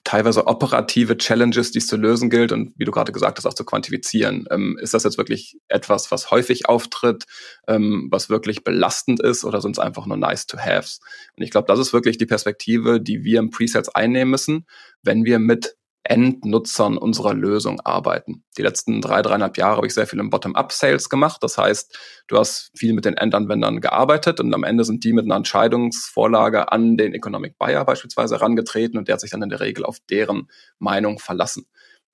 [0.04, 3.54] teilweise operative Challenges, die es zu lösen gilt und wie du gerade gesagt hast, auch
[3.54, 4.48] zu quantifizieren.
[4.52, 7.24] Ähm, ist das jetzt wirklich etwas, was häufig auftritt,
[7.70, 11.00] ähm, was wirklich belastend ist oder es einfach nur nice to haves?
[11.38, 14.66] Und ich glaube, das ist wirklich die Perspektive, die wir im Presets einnehmen müssen,
[15.04, 18.44] wenn wir mit Endnutzern unserer Lösung arbeiten.
[18.58, 21.42] Die letzten drei, dreieinhalb Jahre habe ich sehr viel im Bottom-up-Sales gemacht.
[21.42, 25.26] Das heißt, du hast viel mit den Endanwendern gearbeitet und am Ende sind die mit
[25.26, 29.62] einer Entscheidungsvorlage an den Economic Buyer beispielsweise herangetreten und der hat sich dann in der
[29.62, 31.66] Regel auf deren Meinung verlassen.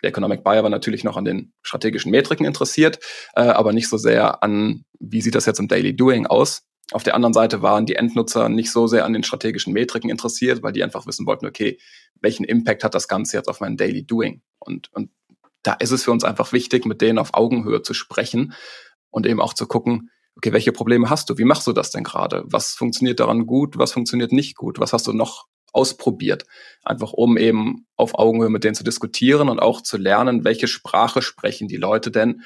[0.04, 3.00] Der Economic Buyer war natürlich noch an den strategischen Metriken interessiert,
[3.36, 6.64] äh, aber nicht so sehr an, wie sieht das jetzt im Daily Doing aus.
[6.92, 10.64] Auf der anderen Seite waren die Endnutzer nicht so sehr an den strategischen Metriken interessiert,
[10.64, 11.78] weil die einfach wissen wollten, okay,
[12.22, 14.42] welchen Impact hat das Ganze jetzt auf mein Daily Doing?
[14.58, 15.12] Und, und
[15.62, 18.54] da ist es für uns einfach wichtig, mit denen auf Augenhöhe zu sprechen
[19.12, 21.38] und eben auch zu gucken, okay, welche Probleme hast du?
[21.38, 22.44] Wie machst du das denn gerade?
[22.46, 23.78] Was funktioniert daran gut?
[23.78, 24.80] Was funktioniert nicht gut?
[24.80, 26.46] Was hast du noch ausprobiert?
[26.84, 31.22] Einfach um eben auf Augenhöhe mit denen zu diskutieren und auch zu lernen, welche Sprache
[31.22, 32.42] sprechen die Leute denn,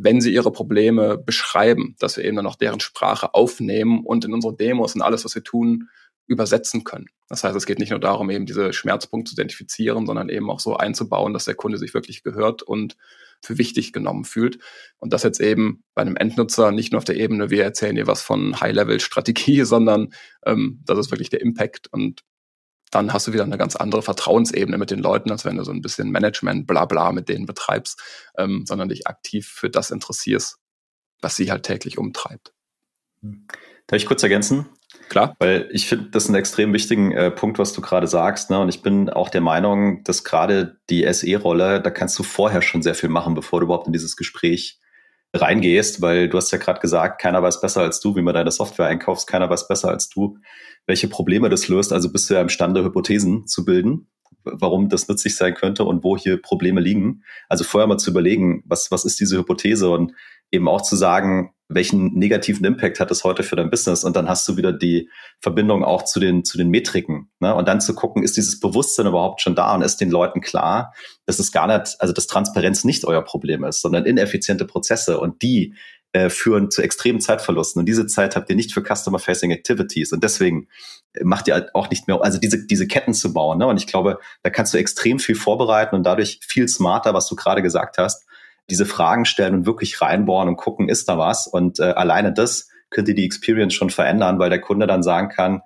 [0.00, 4.32] wenn sie ihre Probleme beschreiben, dass wir eben dann auch deren Sprache aufnehmen und in
[4.32, 5.88] unsere Demos und alles, was wir tun,
[6.28, 7.06] übersetzen können.
[7.28, 10.60] Das heißt, es geht nicht nur darum, eben diese Schmerzpunkte zu identifizieren, sondern eben auch
[10.60, 12.96] so einzubauen, dass der Kunde sich wirklich gehört und
[13.42, 14.58] für wichtig genommen fühlt.
[14.98, 18.06] Und das jetzt eben bei einem Endnutzer nicht nur auf der Ebene, wir erzählen dir
[18.06, 20.10] was von High-Level-Strategie, sondern
[20.46, 21.88] ähm, das ist wirklich der Impact.
[21.92, 22.22] Und
[22.90, 25.72] dann hast du wieder eine ganz andere Vertrauensebene mit den Leuten, als wenn du so
[25.72, 28.00] ein bisschen Management, bla bla mit denen betreibst,
[28.36, 30.58] ähm, sondern dich aktiv für das interessierst,
[31.20, 32.52] was sie halt täglich umtreibt.
[33.22, 34.66] Darf ich kurz ergänzen?
[35.08, 35.34] Klar.
[35.38, 38.50] Weil ich finde, das ist ein extrem wichtigen äh, Punkt, was du gerade sagst.
[38.50, 38.58] Ne?
[38.58, 42.82] Und ich bin auch der Meinung, dass gerade die SE-Rolle, da kannst du vorher schon
[42.82, 44.80] sehr viel machen, bevor du überhaupt in dieses Gespräch
[45.34, 48.50] reingehst, weil du hast ja gerade gesagt, keiner weiß besser als du, wie man deine
[48.50, 50.38] Software einkaufst, keiner weiß besser als du,
[50.86, 51.92] welche Probleme das löst.
[51.92, 54.08] Also bist du ja imstande, Hypothesen zu bilden,
[54.44, 57.22] warum das nützlich sein könnte und wo hier Probleme liegen.
[57.48, 60.12] Also vorher mal zu überlegen, was, was ist diese Hypothese und
[60.50, 64.02] eben auch zu sagen, welchen negativen Impact hat es heute für dein Business?
[64.02, 67.30] Und dann hast du wieder die Verbindung auch zu den, zu den Metriken.
[67.40, 67.54] Ne?
[67.54, 70.94] Und dann zu gucken, ist dieses Bewusstsein überhaupt schon da und ist den Leuten klar,
[71.26, 75.42] dass es gar nicht, also dass Transparenz nicht euer Problem ist, sondern ineffiziente Prozesse und
[75.42, 75.74] die
[76.12, 77.80] äh, führen zu extremen Zeitverlusten.
[77.80, 80.12] Und diese Zeit habt ihr nicht für Customer-Facing Activities.
[80.12, 80.68] Und deswegen
[81.22, 83.58] macht ihr halt auch nicht mehr, also diese, diese Ketten zu bauen.
[83.58, 83.66] Ne?
[83.66, 87.36] Und ich glaube, da kannst du extrem viel vorbereiten und dadurch viel smarter, was du
[87.36, 88.24] gerade gesagt hast,
[88.70, 91.46] diese Fragen stellen und wirklich reinbohren und gucken, ist da was?
[91.46, 95.62] Und äh, alleine das könnte die Experience schon verändern, weil der Kunde dann sagen kann,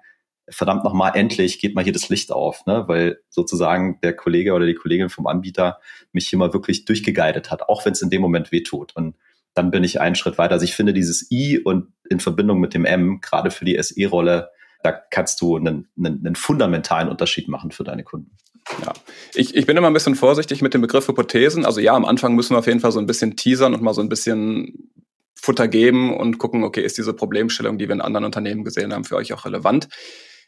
[0.48, 2.84] verdammt nochmal, endlich geht mal hier das Licht auf, ne?
[2.86, 5.78] weil sozusagen der Kollege oder die Kollegin vom Anbieter
[6.12, 8.94] mich hier mal wirklich durchgeguidet hat, auch wenn es in dem Moment wehtut.
[8.96, 9.16] Und
[9.54, 10.54] dann bin ich einen Schritt weiter.
[10.54, 14.50] Also ich finde dieses I und in Verbindung mit dem M, gerade für die SE-Rolle,
[14.82, 18.36] da kannst du einen, einen, einen fundamentalen Unterschied machen für deine Kunden.
[18.82, 18.92] Ja,
[19.34, 21.64] ich, ich bin immer ein bisschen vorsichtig mit dem Begriff Hypothesen.
[21.64, 23.94] Also ja, am Anfang müssen wir auf jeden Fall so ein bisschen teasern und mal
[23.94, 24.90] so ein bisschen
[25.34, 29.04] Futter geben und gucken, okay, ist diese Problemstellung, die wir in anderen Unternehmen gesehen haben,
[29.04, 29.88] für euch auch relevant?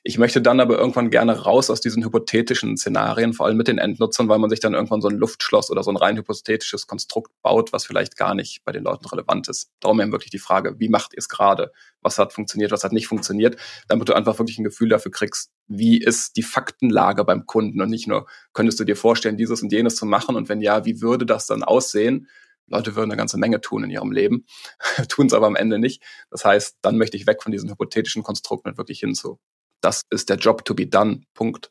[0.07, 3.79] Ich möchte dann aber irgendwann gerne raus aus diesen hypothetischen Szenarien, vor allem mit den
[3.79, 7.33] Endnutzern, weil man sich dann irgendwann so ein Luftschloss oder so ein rein hypothetisches Konstrukt
[7.41, 9.71] baut, was vielleicht gar nicht bei den Leuten relevant ist.
[9.81, 11.73] Darum eben wirklich die Frage, wie macht ihr es gerade?
[12.03, 13.57] Was hat funktioniert, was hat nicht funktioniert?
[13.89, 17.89] Damit du einfach wirklich ein Gefühl dafür kriegst, wie ist die Faktenlage beim Kunden und
[17.89, 21.01] nicht nur, könntest du dir vorstellen, dieses und jenes zu machen und wenn ja, wie
[21.01, 22.29] würde das dann aussehen?
[22.67, 24.45] Leute würden eine ganze Menge tun in ihrem Leben,
[25.09, 26.03] tun es aber am Ende nicht.
[26.31, 29.39] Das heißt, dann möchte ich weg von diesen hypothetischen Konstrukten und wirklich hin zu
[29.85, 31.23] das ist der Job to be done.
[31.35, 31.71] Punkt.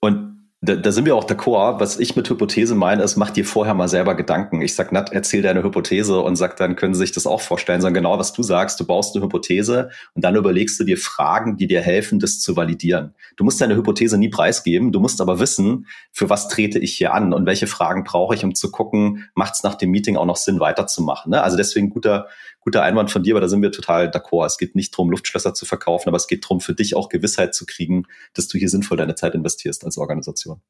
[0.00, 1.78] Und da, da sind wir auch d'accord.
[1.78, 4.60] Was ich mit Hypothese meine, ist, mach dir vorher mal selber Gedanken.
[4.60, 7.80] Ich sag nicht, erzähl deine Hypothese und sag, dann können sie sich das auch vorstellen,
[7.80, 8.80] sondern genau, was du sagst.
[8.80, 12.56] Du baust eine Hypothese und dann überlegst du dir Fragen, die dir helfen, das zu
[12.56, 13.14] validieren.
[13.36, 14.90] Du musst deine Hypothese nie preisgeben.
[14.90, 18.42] Du musst aber wissen, für was trete ich hier an und welche Fragen brauche ich,
[18.44, 21.30] um zu gucken, macht es nach dem Meeting auch noch Sinn, weiterzumachen.
[21.30, 21.42] Ne?
[21.42, 22.26] Also deswegen guter,
[22.68, 24.44] guter Einwand von dir, aber da sind wir total d'accord.
[24.44, 27.54] Es geht nicht darum, Luftschlösser zu verkaufen, aber es geht darum, für dich auch Gewissheit
[27.54, 28.04] zu kriegen,
[28.34, 30.60] dass du hier sinnvoll deine Zeit investierst als Organisation.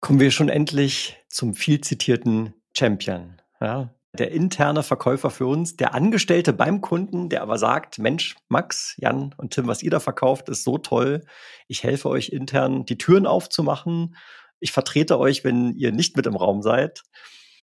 [0.00, 3.40] Kommen wir schon endlich zum viel zitierten Champion.
[3.60, 8.94] Ja, der interne Verkäufer für uns, der Angestellte beim Kunden, der aber sagt, Mensch, Max,
[8.96, 11.24] Jan und Tim, was ihr da verkauft, ist so toll.
[11.68, 14.16] Ich helfe euch intern, die Türen aufzumachen.
[14.58, 17.02] Ich vertrete euch, wenn ihr nicht mit im Raum seid.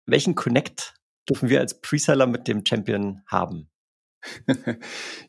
[0.05, 0.95] Welchen Connect
[1.29, 3.71] dürfen wir als Preseller mit dem Champion haben?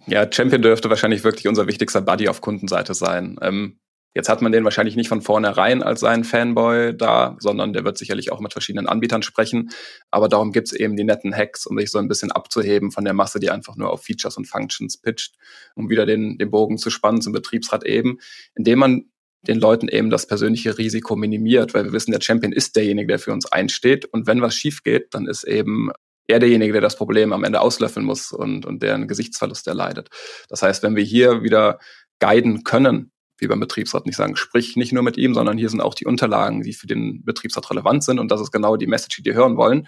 [0.08, 3.38] ja, Champion dürfte wahrscheinlich wirklich unser wichtigster Buddy auf Kundenseite sein.
[3.42, 3.80] Ähm,
[4.16, 7.98] jetzt hat man den wahrscheinlich nicht von vornherein als seinen Fanboy da, sondern der wird
[7.98, 9.70] sicherlich auch mit verschiedenen Anbietern sprechen.
[10.10, 13.14] Aber darum gibt's eben die netten Hacks, um sich so ein bisschen abzuheben von der
[13.14, 15.36] Masse, die einfach nur auf Features und Functions pitcht,
[15.76, 18.18] um wieder den, den Bogen zu spannen zum Betriebsrat eben,
[18.56, 19.06] indem man
[19.42, 23.20] den Leuten eben das persönliche Risiko minimiert, weil wir wissen, der Champion ist derjenige, der
[23.20, 24.06] für uns einsteht.
[24.06, 25.92] Und wenn was schief geht, dann ist eben
[26.28, 30.10] er derjenige, der das Problem am Ende auslöffeln muss und, und der einen Gesichtsverlust erleidet.
[30.48, 31.80] Das heißt, wenn wir hier wieder
[32.20, 35.82] guiden können, wie beim Betriebsrat nicht sagen, sprich nicht nur mit ihm, sondern hier sind
[35.82, 39.16] auch die Unterlagen, die für den Betriebsrat relevant sind und das ist genau die Message,
[39.18, 39.88] die die hören wollen,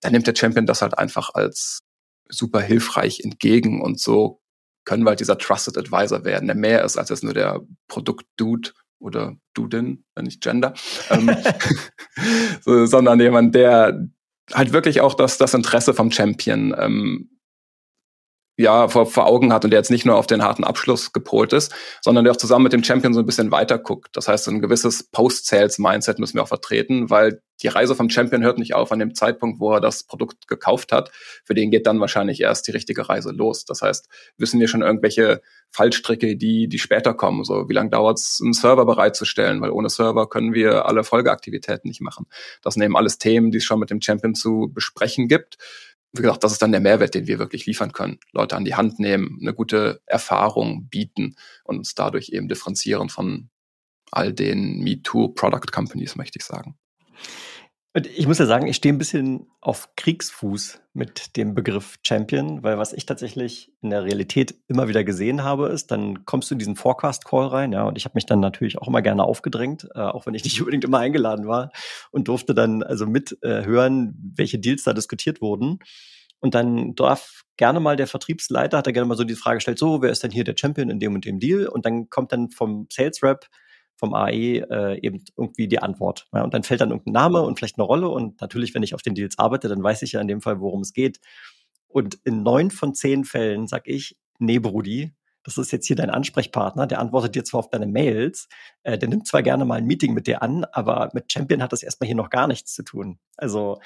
[0.00, 1.82] dann nimmt der Champion das halt einfach als
[2.28, 4.40] super hilfreich entgegen und so
[4.84, 8.70] können wir halt dieser Trusted Advisor werden, der mehr ist als jetzt nur der Produkt-Dude
[8.98, 10.74] oder Dudin, wenn ich Gender,
[11.10, 11.30] ähm,
[12.62, 14.08] so, sondern jemand, der
[14.52, 17.35] halt wirklich auch das, das Interesse vom Champion ähm,
[18.56, 21.52] ja, vor, vor Augen hat und der jetzt nicht nur auf den harten Abschluss gepolt
[21.52, 24.16] ist, sondern der auch zusammen mit dem Champion so ein bisschen weiter guckt.
[24.16, 28.58] Das heißt, ein gewisses Post-Sales-Mindset müssen wir auch vertreten, weil die Reise vom Champion hört
[28.58, 31.10] nicht auf an dem Zeitpunkt, wo er das Produkt gekauft hat.
[31.44, 33.64] Für den geht dann wahrscheinlich erst die richtige Reise los.
[33.64, 35.40] Das heißt, wissen wir schon irgendwelche
[35.70, 37.44] Fallstricke, die, die später kommen.
[37.44, 39.60] So, wie lange dauert es, einen Server bereitzustellen?
[39.60, 42.26] Weil ohne Server können wir alle Folgeaktivitäten nicht machen.
[42.62, 45.56] Das eben alles Themen, die es schon mit dem Champion zu besprechen gibt
[46.18, 48.18] wie gesagt, das ist dann der Mehrwert, den wir wirklich liefern können.
[48.32, 53.48] Leute an die Hand nehmen, eine gute Erfahrung bieten und uns dadurch eben differenzieren von
[54.10, 56.76] all den MeToo-Product Companies, möchte ich sagen.
[58.04, 62.76] Ich muss ja sagen, ich stehe ein bisschen auf Kriegsfuß mit dem Begriff Champion, weil
[62.76, 66.58] was ich tatsächlich in der Realität immer wieder gesehen habe, ist, dann kommst du in
[66.58, 70.00] diesen Forecast-Call rein, ja, und ich habe mich dann natürlich auch immer gerne aufgedrängt, äh,
[70.00, 71.72] auch wenn ich nicht unbedingt immer eingeladen war
[72.10, 75.78] und durfte dann also mithören, äh, welche Deals da diskutiert wurden.
[76.38, 79.78] Und dann darf gerne mal der Vertriebsleiter, hat er gerne mal so die Frage gestellt,
[79.78, 81.66] so, wer ist denn hier der Champion in dem und dem Deal?
[81.66, 83.46] Und dann kommt dann vom Sales Rep
[83.96, 86.28] vom AE äh, eben irgendwie die Antwort.
[86.32, 88.08] Ja, und dann fällt dann irgendein Name und vielleicht eine Rolle.
[88.08, 90.60] Und natürlich, wenn ich auf den Deals arbeite, dann weiß ich ja in dem Fall,
[90.60, 91.18] worum es geht.
[91.88, 95.14] Und in neun von zehn Fällen sag ich, nee, Brudi,
[95.46, 98.48] das ist jetzt hier dein Ansprechpartner, der antwortet dir zwar auf deine Mails,
[98.82, 101.72] äh, der nimmt zwar gerne mal ein Meeting mit dir an, aber mit Champion hat
[101.72, 103.20] das erstmal hier noch gar nichts zu tun.
[103.36, 103.78] Also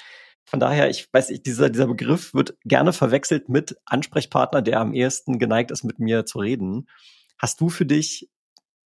[0.43, 4.93] von daher, ich weiß nicht, dieser, dieser Begriff wird gerne verwechselt mit Ansprechpartner, der am
[4.93, 6.87] ehesten geneigt ist, mit mir zu reden.
[7.37, 8.29] Hast du für dich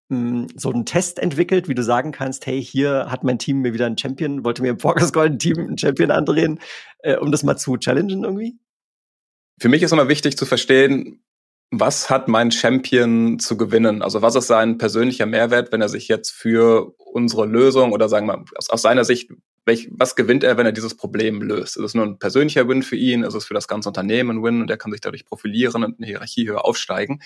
[0.10, 3.88] so einen Test entwickelt, wie du sagen kannst, hey, hier hat mein Team mir wieder
[3.88, 6.60] einen Champion, wollte mir im Focus Golden Team einen Champion andrehen,
[7.00, 8.60] äh, um das mal zu challengen irgendwie?
[9.60, 11.24] Für mich ist immer wichtig zu verstehen,
[11.72, 14.02] was hat mein Champion zu gewinnen?
[14.02, 18.28] Also was ist sein persönlicher Mehrwert, wenn er sich jetzt für unsere Lösung oder sagen
[18.28, 19.32] wir aus, aus seiner Sicht,
[19.66, 21.78] welch, was gewinnt er, wenn er dieses Problem löst?
[21.78, 23.24] Ist es nur ein persönlicher Win für ihn?
[23.24, 25.98] Ist es für das ganze Unternehmen ein Win und er kann sich dadurch profilieren und
[25.98, 27.22] eine Hierarchie höher aufsteigen?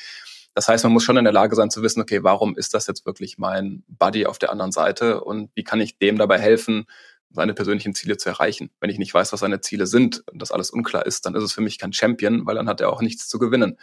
[0.55, 2.87] Das heißt, man muss schon in der Lage sein zu wissen, okay, warum ist das
[2.87, 6.85] jetzt wirklich mein Buddy auf der anderen Seite und wie kann ich dem dabei helfen,
[7.31, 8.71] seine persönlichen Ziele zu erreichen.
[8.79, 11.43] Wenn ich nicht weiß, was seine Ziele sind und das alles unklar ist, dann ist
[11.43, 13.77] es für mich kein Champion, weil dann hat er auch nichts zu gewinnen.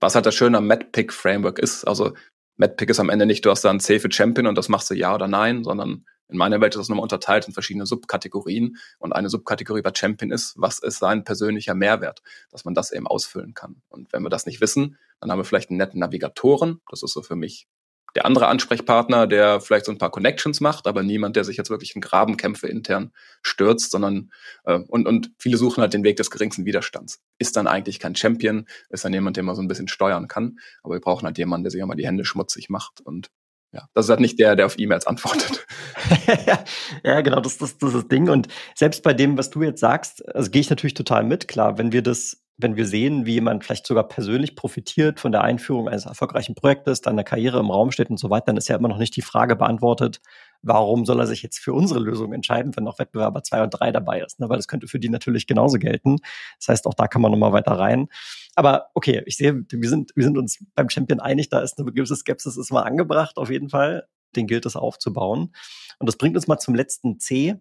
[0.00, 2.14] Was halt das Schöne am MadPick Framework ist, also
[2.56, 4.94] MadPick ist am Ende nicht, du hast da einen für Champion und das machst du
[4.94, 9.12] ja oder nein, sondern in meiner Welt ist das nochmal unterteilt in verschiedene Subkategorien und
[9.12, 13.54] eine Subkategorie bei Champion ist, was ist sein persönlicher Mehrwert, dass man das eben ausfüllen
[13.54, 13.82] kann.
[13.88, 17.12] Und wenn wir das nicht wissen, dann haben wir vielleicht einen netten Navigatoren, das ist
[17.12, 17.68] so für mich
[18.14, 21.70] der andere Ansprechpartner, der vielleicht so ein paar Connections macht, aber niemand, der sich jetzt
[21.70, 24.32] wirklich in Grabenkämpfe intern stürzt, sondern
[24.64, 27.20] äh, und, und viele suchen halt den Weg des geringsten Widerstands.
[27.38, 30.58] Ist dann eigentlich kein Champion, ist dann jemand, den man so ein bisschen steuern kann,
[30.82, 33.30] aber wir brauchen halt jemanden, der sich auch mal die Hände schmutzig macht und
[33.72, 35.64] ja, das ist halt nicht der, der auf E-Mails antwortet.
[37.04, 38.28] ja, genau, das, das, das ist das Ding.
[38.28, 41.46] Und selbst bei dem, was du jetzt sagst, also gehe ich natürlich total mit.
[41.46, 45.42] Klar, wenn wir das, wenn wir sehen, wie jemand vielleicht sogar persönlich profitiert von der
[45.42, 48.68] Einführung eines erfolgreichen Projektes, dann eine Karriere im Raum steht und so weiter, dann ist
[48.68, 50.20] ja immer noch nicht die Frage beantwortet,
[50.62, 53.92] warum soll er sich jetzt für unsere Lösung entscheiden, wenn noch Wettbewerber zwei und drei
[53.92, 54.40] dabei ist?
[54.40, 54.48] Ne?
[54.48, 56.16] Weil das könnte für die natürlich genauso gelten.
[56.58, 58.08] Das heißt, auch da kann man nochmal weiter rein.
[58.54, 61.90] Aber okay, ich sehe, wir sind, wir sind uns beim Champion einig, da ist eine
[61.92, 64.06] gewisse Skepsis ist mal angebracht, auf jeden Fall.
[64.36, 65.52] Den gilt es aufzubauen.
[65.98, 67.56] Und das bringt uns mal zum letzten C,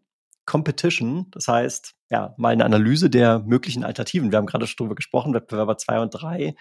[0.50, 1.28] Competition.
[1.32, 4.32] Das heißt, ja, mal eine Analyse der möglichen Alternativen.
[4.32, 6.56] Wir haben gerade schon darüber gesprochen, Wettbewerber zwei und drei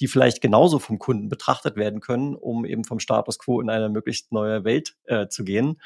[0.00, 3.88] die vielleicht genauso vom Kunden betrachtet werden können, um eben vom Status quo in eine
[3.88, 5.80] möglichst neue Welt äh, zu gehen.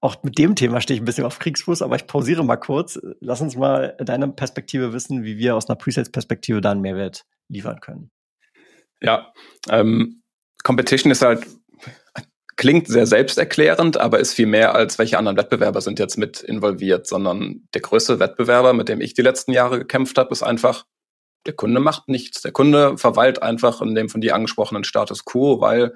[0.00, 2.98] Auch mit dem Thema stehe ich ein bisschen auf Kriegsfuß, aber ich pausiere mal kurz.
[3.20, 7.80] Lass uns mal deine Perspektive wissen, wie wir aus einer Presales-Perspektive da einen Mehrwert liefern
[7.80, 8.10] können.
[9.00, 9.32] Ja,
[9.70, 10.22] ähm,
[10.64, 11.46] Competition ist halt
[12.56, 17.06] klingt sehr selbsterklärend, aber ist viel mehr als welche anderen Wettbewerber sind jetzt mit involviert,
[17.06, 20.84] sondern der größte Wettbewerber, mit dem ich die letzten Jahre gekämpft habe, ist einfach
[21.46, 22.42] der Kunde macht nichts.
[22.42, 25.94] Der Kunde verweilt einfach in dem von dir angesprochenen Status quo, weil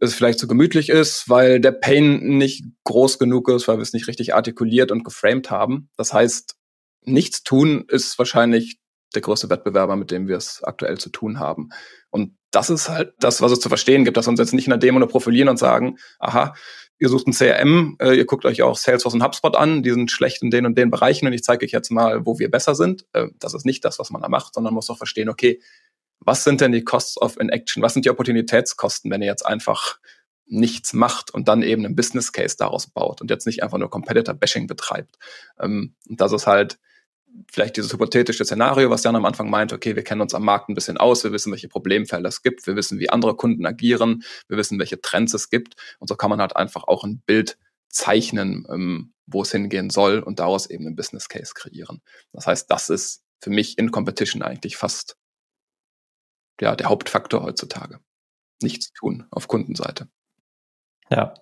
[0.00, 3.92] es vielleicht zu gemütlich ist, weil der Pain nicht groß genug ist, weil wir es
[3.92, 5.90] nicht richtig artikuliert und geframed haben.
[5.96, 6.56] Das heißt,
[7.02, 8.78] nichts tun ist wahrscheinlich
[9.14, 11.70] der größte Wettbewerber, mit dem wir es aktuell zu tun haben.
[12.10, 14.66] Und das ist halt das, was es zu verstehen gibt, dass wir uns jetzt nicht
[14.66, 16.54] in der Demo nur profilieren und sagen, aha,
[16.98, 20.10] ihr sucht ein CRM, äh, ihr guckt euch auch Salesforce und HubSpot an, die sind
[20.10, 22.74] schlecht in den und den Bereichen und ich zeige euch jetzt mal, wo wir besser
[22.74, 23.06] sind.
[23.12, 25.60] Äh, das ist nicht das, was man da macht, sondern muss auch verstehen, okay,
[26.20, 27.82] was sind denn die Costs of Inaction?
[27.82, 29.98] Was sind die Opportunitätskosten, wenn ihr jetzt einfach
[30.50, 33.88] nichts macht und dann eben einen Business Case daraus baut und jetzt nicht einfach nur
[33.88, 35.16] Competitor-Bashing betreibt.
[35.58, 36.78] Ähm, das ist halt
[37.50, 40.68] vielleicht dieses hypothetische Szenario, was Jan am Anfang meinte, okay, wir kennen uns am Markt
[40.68, 44.22] ein bisschen aus, wir wissen, welche Problemfelder es gibt, wir wissen, wie andere Kunden agieren,
[44.48, 45.74] wir wissen, welche Trends es gibt.
[45.98, 50.20] Und so kann man halt einfach auch ein Bild zeichnen, ähm, wo es hingehen soll
[50.20, 52.02] und daraus eben einen Business Case kreieren.
[52.32, 55.16] Das heißt, das ist für mich in Competition eigentlich fast
[56.60, 58.00] ja, der Hauptfaktor heutzutage.
[58.62, 60.08] Nichts tun auf Kundenseite.
[61.10, 61.34] Ja.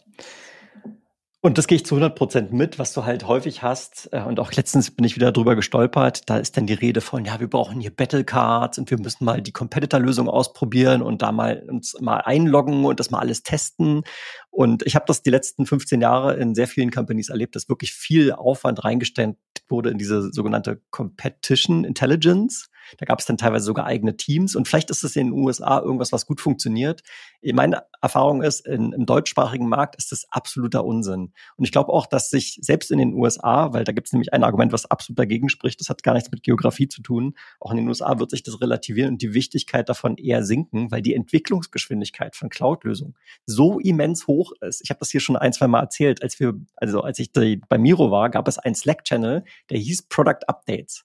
[1.48, 4.11] Und das gehe ich zu 100 Prozent mit, was du halt häufig hast.
[4.12, 6.28] Äh, und auch letztens bin ich wieder drüber gestolpert.
[6.28, 9.24] Da ist dann die Rede von, ja, wir brauchen hier Battle Cards und wir müssen
[9.24, 14.02] mal die Competitor-Lösung ausprobieren und da mal uns mal einloggen und das mal alles testen.
[14.50, 17.94] Und ich habe das die letzten 15 Jahre in sehr vielen Companies erlebt, dass wirklich
[17.94, 19.38] viel Aufwand reingesteckt
[19.70, 22.70] wurde in diese sogenannte Competition Intelligence.
[22.96, 25.81] Da gab es dann teilweise sogar eigene Teams und vielleicht ist es in den USA
[25.81, 27.02] irgendwas, was gut funktioniert.
[27.42, 31.33] Meine Erfahrung ist, in, im deutschsprachigen Markt ist das absoluter Unsinn.
[31.57, 34.33] Und ich glaube auch, dass sich selbst in den USA, weil da gibt es nämlich
[34.33, 37.70] ein Argument, was absolut dagegen spricht, das hat gar nichts mit Geografie zu tun, auch
[37.70, 41.14] in den USA wird sich das relativieren und die Wichtigkeit davon eher sinken, weil die
[41.14, 43.14] Entwicklungsgeschwindigkeit von Cloud-Lösungen
[43.46, 44.81] so immens hoch ist.
[44.83, 47.78] Ich habe das hier schon ein, zwei Mal erzählt, als wir, also als ich bei
[47.78, 51.04] Miro war, gab es einen Slack-Channel, der hieß Product Updates.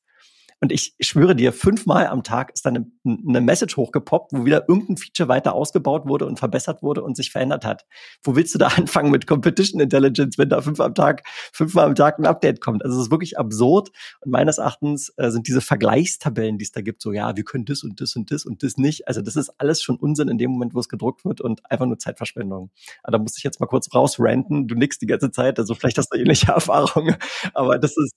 [0.63, 4.95] Und ich schwöre dir, fünfmal am Tag ist dann eine, Message hochgepoppt, wo wieder irgendein
[4.95, 7.85] Feature weiter ausgebaut wurde und verbessert wurde und sich verändert hat.
[8.23, 11.95] Wo willst du da anfangen mit Competition Intelligence, wenn da fünf am Tag, fünfmal am
[11.95, 12.81] Tag ein Update kommt?
[12.85, 13.89] Also es ist wirklich absurd.
[14.21, 17.65] Und meines Erachtens äh, sind diese Vergleichstabellen, die es da gibt, so ja, wir können
[17.65, 19.05] das und das und das und das nicht.
[19.09, 21.87] Also das ist alles schon Unsinn in dem Moment, wo es gedruckt wird und einfach
[21.87, 22.71] nur Zeitverschwendung.
[23.03, 24.69] Aber da muss ich jetzt mal kurz rausranten.
[24.69, 27.17] Du nickst die ganze Zeit, also vielleicht hast du ähnliche Erfahrungen.
[27.53, 28.13] Aber das ist.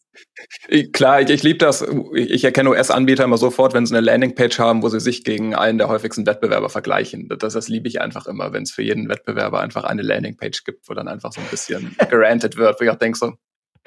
[0.93, 1.85] Klar, ich, ich liebe das.
[2.15, 5.55] Ich ich erkenne US-Anbieter immer sofort, wenn sie eine Landingpage haben, wo sie sich gegen
[5.55, 7.29] einen der häufigsten Wettbewerber vergleichen.
[7.29, 10.89] Das, das liebe ich einfach immer, wenn es für jeden Wettbewerber einfach eine Landingpage gibt,
[10.89, 13.33] wo dann einfach so ein bisschen gerantet wird, wo ich auch denke so,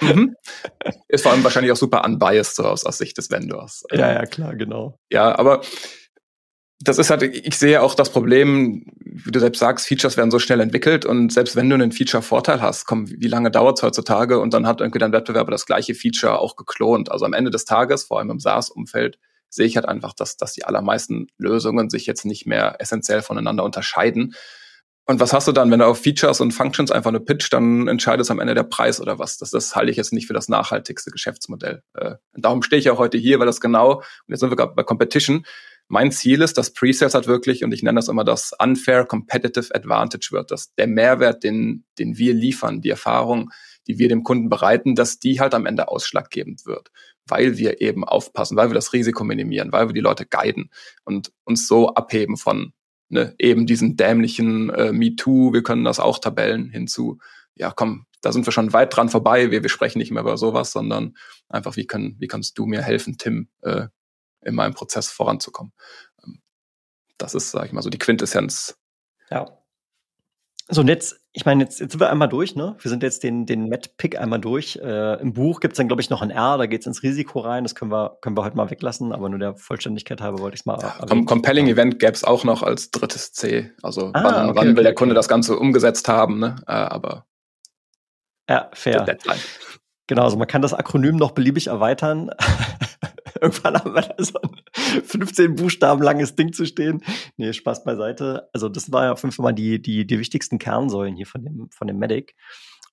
[0.01, 0.35] Mhm.
[1.09, 3.83] Ist vor allem wahrscheinlich auch super unbiased so aus, aus Sicht des Vendors.
[3.91, 4.97] Ja, ja, klar, genau.
[5.11, 5.61] Ja, aber
[6.81, 10.39] das ist halt, ich sehe auch das Problem, wie du selbst sagst, Features werden so
[10.39, 14.39] schnell entwickelt und selbst wenn du einen Feature-Vorteil hast, komm, wie lange dauert es heutzutage
[14.39, 17.11] und dann hat irgendwie dein Wettbewerber das gleiche Feature auch geklont.
[17.11, 20.53] Also am Ende des Tages, vor allem im SaaS-Umfeld, sehe ich halt einfach, dass, dass
[20.53, 24.35] die allermeisten Lösungen sich jetzt nicht mehr essentiell voneinander unterscheiden.
[25.05, 27.87] Und was hast du dann, wenn du auf Features und Functions einfach nur pitch, dann
[27.87, 29.39] entscheidest am Ende der Preis oder was?
[29.39, 31.81] Das, das halte ich jetzt nicht für das nachhaltigste Geschäftsmodell.
[31.95, 34.75] Äh, darum stehe ich auch heute hier, weil das genau, und jetzt sind wir gerade
[34.75, 35.45] bei Competition,
[35.89, 39.73] mein Ziel ist, dass Presales halt wirklich, und ich nenne das immer das Unfair Competitive
[39.73, 43.49] Advantage wird, dass der Mehrwert, den, den wir liefern, die Erfahrung,
[43.87, 46.91] die wir dem Kunden bereiten, dass die halt am Ende ausschlaggebend wird,
[47.25, 50.69] weil wir eben aufpassen, weil wir das Risiko minimieren, weil wir die Leute guiden
[51.05, 52.71] und uns so abheben von
[53.09, 57.17] ne, eben diesen dämlichen äh, MeToo, wir können das auch Tabellen hinzu,
[57.55, 60.37] ja komm, da sind wir schon weit dran vorbei, wir, wir sprechen nicht mehr über
[60.37, 61.15] sowas, sondern
[61.47, 63.87] einfach, wie, können, wie kannst du mir helfen, Tim, äh,
[64.41, 65.73] in meinem Prozess voranzukommen.
[66.23, 66.41] Ähm,
[67.17, 68.77] das ist, sage ich mal, so die Quintessenz.
[69.29, 69.47] Ja.
[70.71, 72.75] So, und jetzt, ich meine, jetzt, jetzt sind wir einmal durch, ne?
[72.79, 74.75] Wir sind jetzt den, den Met-Pick einmal durch.
[74.75, 77.63] Äh, Im Buch gibt's dann, glaube ich, noch ein R, da geht's ins Risiko rein.
[77.63, 80.65] Das können wir, können wir heute mal weglassen, aber nur der Vollständigkeit halber wollte ich
[80.65, 80.77] mal.
[80.79, 81.67] Ja, Com Compelling.
[81.67, 83.71] Event gäbe es auch noch als drittes C.
[83.81, 85.19] Also ah, wann, okay, wann will okay, der Kunde okay.
[85.19, 86.57] das Ganze umgesetzt haben, ne?
[86.67, 87.25] Äh, aber
[88.49, 89.05] ja, fair.
[90.07, 92.31] Genau, also man kann das Akronym noch beliebig erweitern.
[93.41, 97.01] Irgendwann haben wir da so ein 15 Buchstaben langes Ding zu stehen.
[97.37, 98.49] Nee, Spaß beiseite.
[98.53, 101.43] Also das war ja auf jeden Fall mal die, die, die wichtigsten Kernsäulen hier von
[101.43, 102.35] dem, von dem Medic.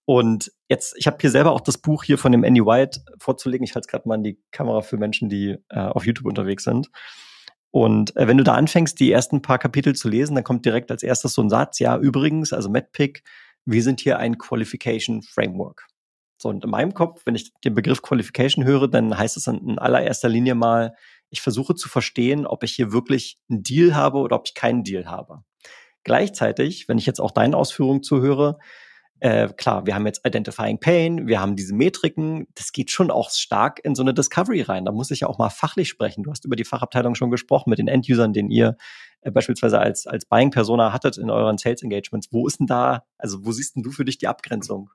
[0.04, 3.64] Und jetzt, ich habe hier selber auch das Buch hier von dem Andy White vorzulegen.
[3.64, 6.62] Ich halte es gerade mal in die Kamera für Menschen, die äh, auf YouTube unterwegs
[6.62, 6.90] sind.
[7.72, 10.92] Und äh, wenn du da anfängst, die ersten paar Kapitel zu lesen, dann kommt direkt
[10.92, 13.22] als erstes so ein Satz, ja, übrigens, also MedPick,
[13.64, 15.86] wir sind hier ein Qualification Framework.
[16.46, 19.80] So, und in meinem Kopf, wenn ich den Begriff Qualification höre, dann heißt es in
[19.80, 20.94] allererster Linie mal,
[21.28, 24.84] ich versuche zu verstehen, ob ich hier wirklich einen Deal habe oder ob ich keinen
[24.84, 25.42] Deal habe.
[26.04, 28.58] Gleichzeitig, wenn ich jetzt auch deinen Ausführungen zuhöre,
[29.18, 33.30] äh, klar, wir haben jetzt Identifying Pain, wir haben diese Metriken, das geht schon auch
[33.30, 34.84] stark in so eine Discovery rein.
[34.84, 36.22] Da muss ich ja auch mal fachlich sprechen.
[36.22, 38.76] Du hast über die Fachabteilung schon gesprochen mit den Endusern, den ihr
[39.22, 42.28] äh, beispielsweise als, als Buying-Persona hattet in euren Sales Engagements.
[42.30, 44.90] Wo ist denn da, also wo siehst denn du für dich die Abgrenzung?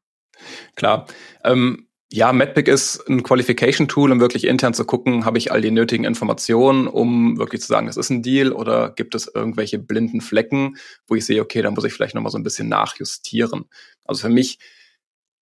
[0.76, 1.08] Klar.
[1.44, 5.72] Ähm, ja, MedPick ist ein Qualification-Tool, um wirklich intern zu gucken, habe ich all die
[5.72, 10.20] nötigen Informationen, um wirklich zu sagen, das ist ein Deal oder gibt es irgendwelche blinden
[10.20, 10.76] Flecken,
[11.08, 13.64] wo ich sehe, okay, da muss ich vielleicht nochmal so ein bisschen nachjustieren.
[14.04, 14.60] Also für mich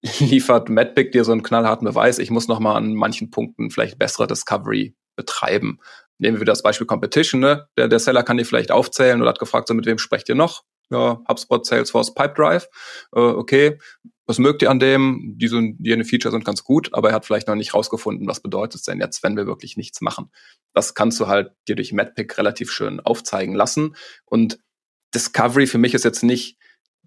[0.20, 4.28] liefert MedPick dir so einen knallharten Beweis, ich muss nochmal an manchen Punkten vielleicht bessere
[4.28, 5.80] Discovery betreiben.
[6.20, 7.68] Nehmen wir wieder das Beispiel Competition, ne?
[7.78, 10.36] Der, der Seller kann dir vielleicht aufzählen oder hat gefragt, so mit wem sprecht ihr
[10.36, 10.64] noch?
[10.92, 12.68] Ja, HubSpot, Salesforce, Pipedrive.
[13.14, 13.80] Äh, okay,
[14.30, 15.34] was mögt ihr an dem?
[15.38, 18.76] Diese, jene Feature sind ganz gut, aber er hat vielleicht noch nicht rausgefunden, was bedeutet
[18.76, 20.30] es denn jetzt, wenn wir wirklich nichts machen.
[20.72, 23.96] Das kannst du halt dir durch MadPick relativ schön aufzeigen lassen.
[24.26, 24.60] Und
[25.16, 26.60] Discovery für mich ist jetzt nicht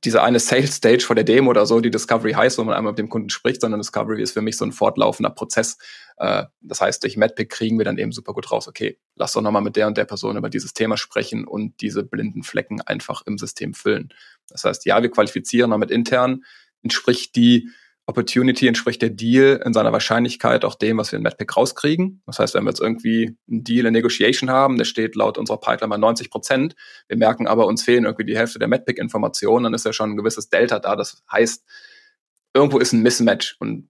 [0.04, 2.92] diese eine Sales Stage vor der Demo oder so, die Discovery heißt, wo man einmal
[2.92, 5.78] mit dem Kunden spricht, sondern Discovery ist für mich so ein fortlaufender Prozess.
[6.16, 9.42] Äh, das heißt, durch MadPick kriegen wir dann eben super gut raus, okay, lass doch
[9.42, 13.22] nochmal mit der und der Person über dieses Thema sprechen und diese blinden Flecken einfach
[13.26, 14.12] im System füllen.
[14.48, 16.42] Das heißt, ja, wir qualifizieren damit intern,
[16.82, 17.70] entspricht die
[18.06, 22.20] Opportunity entspricht der Deal in seiner Wahrscheinlichkeit auch dem, was wir in MadPick rauskriegen.
[22.26, 25.60] Das heißt, wenn wir jetzt irgendwie einen Deal in Negotiation haben, der steht laut unserer
[25.60, 26.74] Pipeline bei 90 Prozent,
[27.06, 30.16] wir merken aber, uns fehlen irgendwie die Hälfte der MadPick-Informationen, dann ist ja schon ein
[30.16, 30.96] gewisses Delta da.
[30.96, 31.64] Das heißt,
[32.54, 33.56] irgendwo ist ein Mismatch.
[33.60, 33.88] Und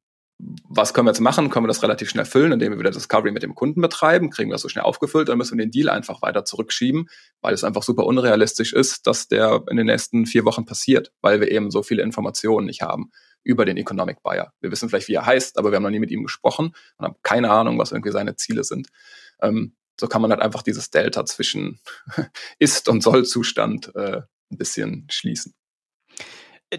[0.68, 1.51] was können wir jetzt machen?
[1.51, 4.30] Können wir das relativ schnell füllen, indem wir wieder Discovery mit dem Kunden betreiben?
[4.30, 5.28] Kriegen wir das so schnell aufgefüllt?
[5.28, 7.09] Dann müssen wir den Deal einfach weiter zurückschieben,
[7.40, 11.40] weil es einfach super unrealistisch ist, dass der in den nächsten vier Wochen passiert, weil
[11.40, 13.11] wir eben so viele Informationen nicht haben
[13.45, 14.53] über den Economic Buyer.
[14.61, 17.07] Wir wissen vielleicht, wie er heißt, aber wir haben noch nie mit ihm gesprochen und
[17.07, 18.88] haben keine Ahnung, was irgendwie seine Ziele sind.
[19.40, 21.80] Ähm, so kann man halt einfach dieses Delta zwischen
[22.59, 25.55] Ist- und Soll-Zustand äh, ein bisschen schließen.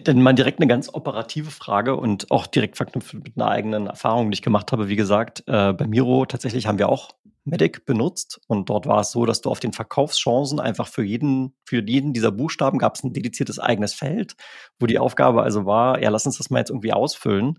[0.02, 4.30] Dann mal direkt eine ganz operative Frage und auch direkt verknüpft mit einer eigenen Erfahrung,
[4.30, 4.88] die ich gemacht habe.
[4.88, 7.10] Wie gesagt, äh, bei Miro tatsächlich haben wir auch
[7.44, 11.54] Medic benutzt und dort war es so, dass du auf den Verkaufschancen einfach für jeden,
[11.64, 14.34] für jeden dieser Buchstaben gab es ein dediziertes eigenes Feld,
[14.80, 17.58] wo die Aufgabe also war, ja, lass uns das mal jetzt irgendwie ausfüllen.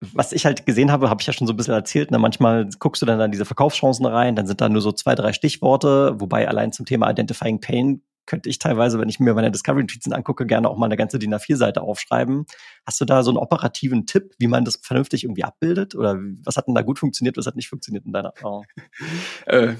[0.00, 2.10] Was ich halt gesehen habe, habe ich ja schon so ein bisschen erzählt.
[2.10, 2.18] Ne?
[2.18, 5.32] Manchmal guckst du dann da diese Verkaufschancen rein, dann sind da nur so zwei, drei
[5.32, 8.02] Stichworte, wobei allein zum Thema Identifying Pain
[8.32, 11.34] könnte ich teilweise, wenn ich mir meine Discovery-Notizen angucke, gerne auch mal eine ganze DIN
[11.34, 12.46] A4-Seite aufschreiben.
[12.86, 15.94] Hast du da so einen operativen Tipp, wie man das vernünftig irgendwie abbildet?
[15.94, 18.64] Oder was hat denn da gut funktioniert, was hat nicht funktioniert in deiner Erfahrung?
[19.44, 19.74] äh,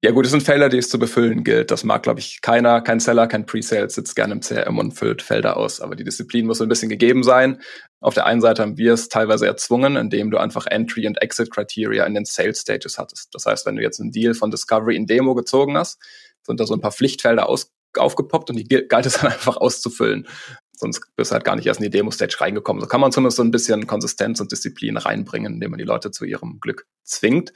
[0.00, 1.70] ja gut, es sind Felder, die es zu befüllen gilt.
[1.70, 5.20] Das mag, glaube ich, keiner, kein Seller, kein Pre-Sales sitzt gerne im CRM und füllt
[5.20, 5.82] Felder aus.
[5.82, 7.60] Aber die Disziplin muss so ein bisschen gegeben sein.
[8.00, 12.06] Auf der einen Seite haben wir es teilweise erzwungen, indem du einfach Entry- und Exit-Criteria
[12.06, 13.34] in den Sales-Stages hattest.
[13.34, 16.00] Das heißt, wenn du jetzt einen Deal von Discovery in Demo gezogen hast,
[16.48, 20.26] sind da so ein paar Pflichtfelder aus, aufgepoppt und die galt es dann einfach auszufüllen.
[20.72, 22.80] Sonst bist du halt gar nicht erst in die Demo-Stage reingekommen.
[22.80, 26.12] So kann man zumindest so ein bisschen Konsistenz und Disziplin reinbringen, indem man die Leute
[26.12, 27.52] zu ihrem Glück zwingt.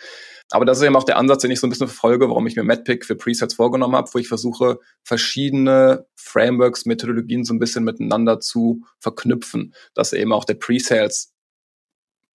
[0.51, 2.57] Aber das ist eben auch der Ansatz, den ich so ein bisschen verfolge, warum ich
[2.57, 7.85] mir MadPick für Presets vorgenommen habe, wo ich versuche, verschiedene Frameworks, Methodologien so ein bisschen
[7.85, 11.32] miteinander zu verknüpfen, dass eben auch der Presales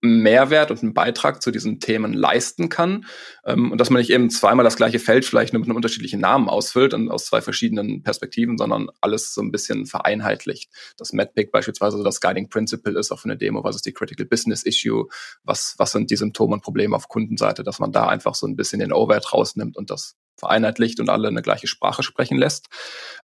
[0.01, 3.05] Mehrwert und einen Beitrag zu diesen Themen leisten kann
[3.45, 6.19] ähm, und dass man nicht eben zweimal das gleiche Feld vielleicht nur mit einem unterschiedlichen
[6.19, 10.69] Namen ausfüllt und aus zwei verschiedenen Perspektiven, sondern alles so ein bisschen vereinheitlicht.
[10.97, 14.27] Das MedPick beispielsweise das Guiding Principle ist auch für eine Demo, was ist die Critical
[14.27, 15.07] Business Issue,
[15.43, 18.55] was, was sind die Symptome und Probleme auf Kundenseite, dass man da einfach so ein
[18.55, 22.67] bisschen den Overhead rausnimmt und das vereinheitlicht und alle eine gleiche Sprache sprechen lässt.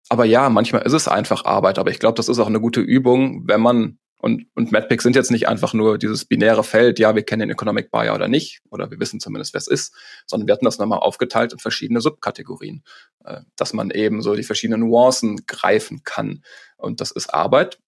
[0.09, 2.81] Aber ja, manchmal ist es einfach Arbeit, aber ich glaube, das ist auch eine gute
[2.81, 7.16] Übung, wenn man und, und MadPick sind jetzt nicht einfach nur dieses binäre Feld, ja,
[7.16, 9.97] wir kennen den Economic Buyer oder nicht, oder wir wissen zumindest, wer es ist,
[10.27, 12.85] sondern wir hatten das nochmal aufgeteilt in verschiedene Subkategorien,
[13.25, 16.45] äh, dass man eben so die verschiedenen Nuancen greifen kann.
[16.77, 17.81] Und das ist Arbeit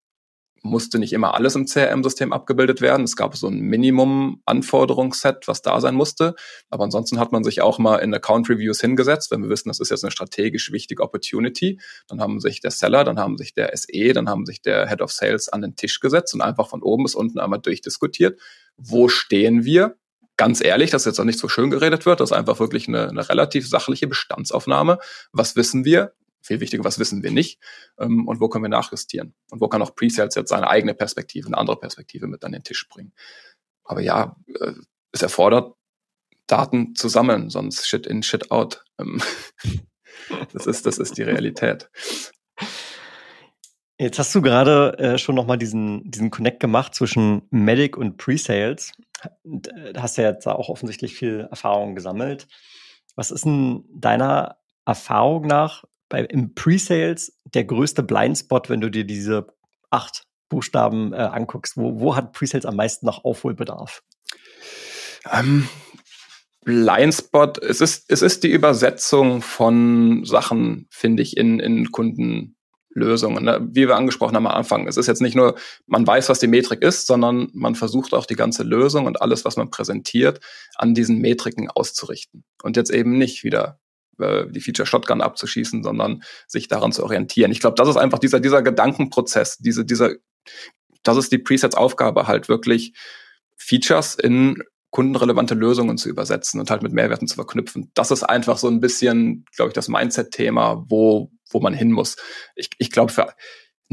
[0.64, 3.04] musste nicht immer alles im CRM-System abgebildet werden.
[3.04, 6.34] Es gab so ein Minimum-Anforderungsset, was da sein musste.
[6.70, 9.90] Aber ansonsten hat man sich auch mal in Account-Reviews hingesetzt, wenn wir wissen, das ist
[9.90, 11.78] jetzt eine strategisch wichtige Opportunity.
[12.08, 15.02] Dann haben sich der Seller, dann haben sich der SE, dann haben sich der Head
[15.02, 18.40] of Sales an den Tisch gesetzt und einfach von oben bis unten einmal durchdiskutiert.
[18.78, 19.96] Wo stehen wir?
[20.38, 23.08] Ganz ehrlich, dass jetzt auch nicht so schön geredet wird, das ist einfach wirklich eine,
[23.10, 24.98] eine relativ sachliche Bestandsaufnahme.
[25.30, 26.14] Was wissen wir?
[26.44, 27.60] Viel wichtiger, was wissen wir nicht
[27.98, 31.46] ähm, und wo können wir nachjustieren und wo kann auch Presales jetzt seine eigene Perspektive,
[31.46, 33.12] eine andere Perspektive mit an den Tisch bringen.
[33.84, 34.72] Aber ja, äh,
[35.12, 35.74] es erfordert
[36.46, 38.84] Daten zu sammeln, sonst Shit in, Shit out.
[38.98, 39.20] Ähm,
[40.52, 41.90] das ist, das ist die Realität.
[43.98, 48.92] Jetzt hast du gerade äh, schon nochmal diesen, diesen Connect gemacht zwischen Medic und Pre-Sales.
[49.44, 52.48] Äh, hast ja jetzt auch offensichtlich viel Erfahrung gesammelt.
[53.14, 55.84] Was ist denn deiner Erfahrung nach
[56.14, 59.48] bei, im Pre-Sales der größte Blindspot, wenn du dir diese
[59.90, 61.76] acht Buchstaben äh, anguckst?
[61.76, 64.02] Wo, wo hat Pre-Sales am meisten noch Aufholbedarf?
[65.32, 65.68] Ähm,
[66.64, 73.44] Blindspot, es ist, es ist die Übersetzung von Sachen, finde ich, in, in Kundenlösungen.
[73.44, 73.68] Ne?
[73.72, 74.86] Wie wir angesprochen haben am Anfang.
[74.86, 75.56] Es ist jetzt nicht nur,
[75.86, 79.44] man weiß, was die Metrik ist, sondern man versucht auch die ganze Lösung und alles,
[79.44, 80.38] was man präsentiert,
[80.76, 82.44] an diesen Metriken auszurichten.
[82.62, 83.80] Und jetzt eben nicht wieder
[84.18, 87.52] äh, die Feature Shotgun abzuschießen, sondern sich daran zu orientieren.
[87.52, 90.12] Ich glaube, das ist einfach dieser, dieser Gedankenprozess, diese, dieser,
[91.02, 92.94] das ist die Presets Aufgabe halt wirklich
[93.56, 97.90] Features in kundenrelevante Lösungen zu übersetzen und halt mit Mehrwerten zu verknüpfen.
[97.94, 102.16] Das ist einfach so ein bisschen, glaube ich, das Mindset-Thema, wo, wo man hin muss.
[102.54, 103.34] Ich, ich glaube, für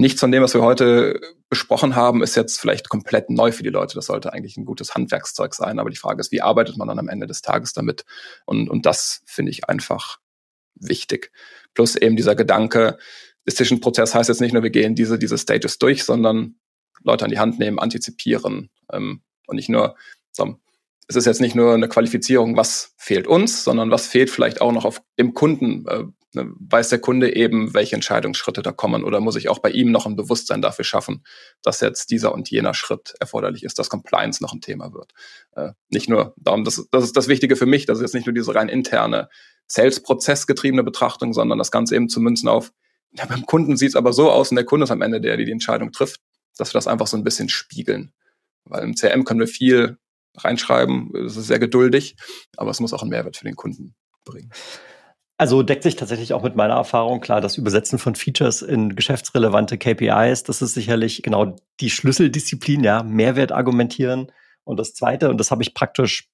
[0.02, 3.70] nichts von dem, was wir heute besprochen haben, ist jetzt vielleicht komplett neu für die
[3.70, 3.96] Leute.
[3.96, 5.80] Das sollte eigentlich ein gutes Handwerkszeug sein.
[5.80, 8.04] Aber die Frage ist, wie arbeitet man dann am Ende des Tages damit?
[8.46, 10.20] Und, und das finde ich einfach
[10.76, 11.32] wichtig.
[11.74, 12.98] Plus eben dieser Gedanke,
[13.48, 16.56] Decision-Prozess heißt jetzt nicht nur, wir gehen diese, diese Stages durch, sondern
[17.04, 19.96] Leute an die Hand nehmen, antizipieren ähm, und nicht nur,
[20.32, 20.56] so,
[21.08, 24.72] es ist jetzt nicht nur eine Qualifizierung, was fehlt uns, sondern was fehlt vielleicht auch
[24.72, 25.88] noch auf dem Kunden.
[25.88, 26.04] Äh,
[26.34, 30.06] weiß der Kunde eben, welche Entscheidungsschritte da kommen oder muss ich auch bei ihm noch
[30.06, 31.24] ein Bewusstsein dafür schaffen,
[31.62, 35.12] dass jetzt dieser und jener Schritt erforderlich ist, dass Compliance noch ein Thema wird.
[35.56, 38.28] Äh, nicht nur darum, das, das ist das Wichtige für mich, das ist jetzt nicht
[38.28, 39.30] nur diese rein interne
[39.68, 42.72] Sales-Prozess getriebene Betrachtung, sondern das Ganze eben zu münzen auf,
[43.14, 45.36] ja, beim Kunden sieht es aber so aus und der Kunde ist am Ende der,
[45.36, 46.22] der die Entscheidung trifft,
[46.58, 48.14] dass wir das einfach so ein bisschen spiegeln.
[48.66, 49.98] Weil im CRM können wir viel
[50.36, 52.16] reinschreiben, es ist sehr geduldig,
[52.56, 54.52] aber es muss auch einen Mehrwert für den Kunden bringen.
[55.42, 59.80] Also deckt sich tatsächlich auch mit meiner Erfahrung klar, das Übersetzen von Features in geschäftsrelevante
[59.80, 64.32] KPIs, das ist sicherlich genau die Schlüsseldisziplin, ja, Mehrwert argumentieren.
[64.66, 66.30] Und das zweite, und das habe ich praktisch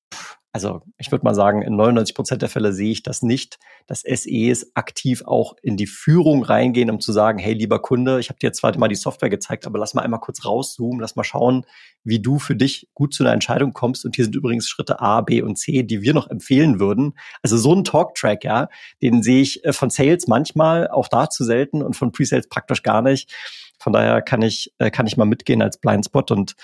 [0.58, 4.01] also ich würde mal sagen, in 99 Prozent der Fälle sehe ich das nicht, dass
[4.01, 8.39] SEs aktiv auch in die Führung reingehen, um zu sagen, hey, lieber Kunde, ich habe
[8.39, 11.24] dir jetzt zwar mal die Software gezeigt, aber lass mal einmal kurz rauszoomen, lass mal
[11.24, 11.64] schauen,
[12.03, 14.03] wie du für dich gut zu einer Entscheidung kommst.
[14.03, 17.14] Und hier sind übrigens Schritte A, B und C, die wir noch empfehlen würden.
[17.43, 18.68] Also so ein Talk-Track, ja,
[19.03, 22.82] den sehe ich äh, von Sales manchmal, auch da zu selten und von Pre-Sales praktisch
[22.82, 23.32] gar nicht.
[23.78, 26.55] Von daher kann ich, äh, kann ich mal mitgehen als Blindspot und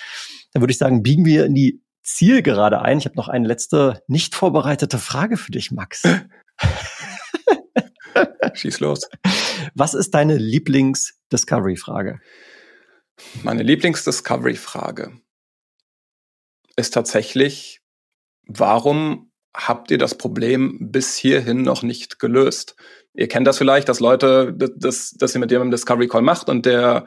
[0.52, 2.98] dann würde ich sagen, biegen wir in die Ziel gerade ein.
[2.98, 6.04] Ich habe noch eine letzte nicht vorbereitete Frage für dich, Max.
[8.54, 9.10] Schieß los.
[9.74, 12.20] Was ist deine Lieblings-Discovery-Frage?
[13.44, 15.20] Meine Lieblings-Discovery-Frage
[16.76, 17.82] ist tatsächlich,
[18.46, 22.76] warum habt ihr das Problem bis hierhin noch nicht gelöst?
[23.14, 26.66] Ihr kennt das vielleicht, dass Leute, das, das ihr mit jemandem Discovery Call macht und
[26.66, 27.06] der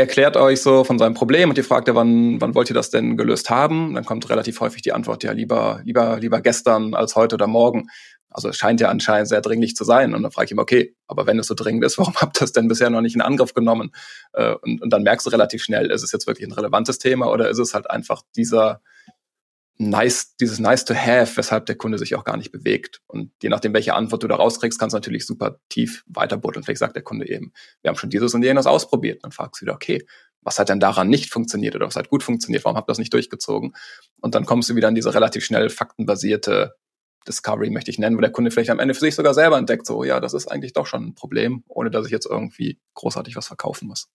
[0.00, 2.90] erklärt euch so von seinem Problem und ihr fragt ja, wann, wann wollt ihr das
[2.90, 3.94] denn gelöst haben?
[3.94, 7.88] Dann kommt relativ häufig die Antwort, ja, lieber, lieber, lieber gestern als heute oder morgen.
[8.30, 10.14] Also es scheint ja anscheinend sehr dringlich zu sein.
[10.14, 12.40] Und dann frage ich immer, okay, aber wenn es so dringend ist, warum habt ihr
[12.40, 13.92] das denn bisher noch nicht in Angriff genommen?
[14.32, 17.30] Äh, und, und dann merkst du relativ schnell, ist es jetzt wirklich ein relevantes Thema
[17.30, 18.80] oder ist es halt einfach dieser,
[19.80, 23.00] nice, dieses nice to have, weshalb der Kunde sich auch gar nicht bewegt.
[23.06, 26.62] Und je nachdem, welche Antwort du da rauskriegst, kannst du natürlich super tief weiterbuddeln.
[26.62, 27.52] Vielleicht sagt der Kunde eben,
[27.82, 29.24] wir haben schon dieses und jenes ausprobiert.
[29.24, 30.06] Dann fragst du wieder, okay,
[30.42, 32.64] was hat denn daran nicht funktioniert oder was hat gut funktioniert?
[32.64, 33.74] Warum habt ihr das nicht durchgezogen?
[34.20, 36.74] Und dann kommst du wieder an diese relativ schnell faktenbasierte
[37.26, 39.86] Discovery, möchte ich nennen, wo der Kunde vielleicht am Ende für sich sogar selber entdeckt,
[39.86, 43.36] so, ja, das ist eigentlich doch schon ein Problem, ohne dass ich jetzt irgendwie großartig
[43.36, 44.08] was verkaufen muss.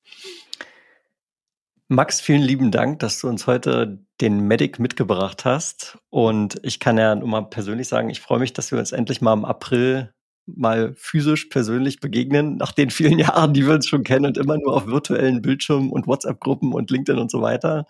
[1.88, 6.00] Max, vielen lieben Dank, dass du uns heute den Medic mitgebracht hast.
[6.10, 9.22] Und ich kann ja nur mal persönlich sagen, ich freue mich, dass wir uns endlich
[9.22, 10.12] mal im April
[10.48, 14.58] mal physisch persönlich begegnen, nach den vielen Jahren, die wir uns schon kennen und immer
[14.58, 17.86] nur auf virtuellen Bildschirmen und WhatsApp-Gruppen und LinkedIn und so weiter,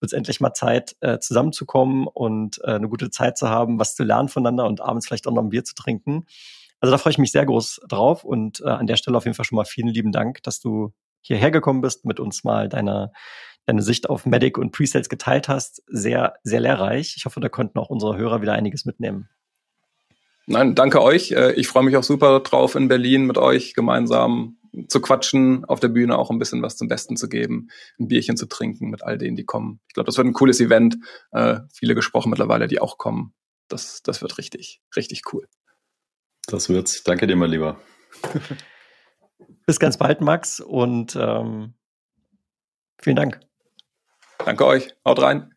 [0.00, 3.94] wird es endlich mal Zeit, äh, zusammenzukommen und äh, eine gute Zeit zu haben, was
[3.94, 6.26] zu lernen voneinander und abends vielleicht auch noch ein Bier zu trinken.
[6.80, 9.34] Also da freue ich mich sehr groß drauf und äh, an der Stelle auf jeden
[9.34, 13.12] Fall schon mal vielen lieben Dank, dass du hierher gekommen bist, mit uns mal deine,
[13.66, 15.82] deine Sicht auf Medic und Presales geteilt hast.
[15.86, 17.14] Sehr, sehr lehrreich.
[17.16, 19.28] Ich hoffe, da konnten auch unsere Hörer wieder einiges mitnehmen.
[20.46, 21.32] Nein, danke euch.
[21.32, 24.56] Äh, ich freue mich auch super drauf, in Berlin mit euch gemeinsam
[24.88, 28.36] zu quatschen, auf der Bühne auch ein bisschen was zum Besten zu geben, ein Bierchen
[28.36, 29.80] zu trinken mit all denen, die kommen.
[29.88, 30.96] Ich glaube, das wird ein cooles Event.
[31.32, 33.34] Äh, viele gesprochen mittlerweile, die auch kommen.
[33.68, 35.46] Das, das wird richtig, richtig cool.
[36.46, 37.02] Das wird's.
[37.04, 37.78] Danke dir, mein Lieber.
[39.66, 41.74] Bis ganz bald, Max, und ähm,
[43.00, 43.40] vielen Dank.
[44.44, 44.94] Danke euch.
[45.04, 45.54] Haut rein.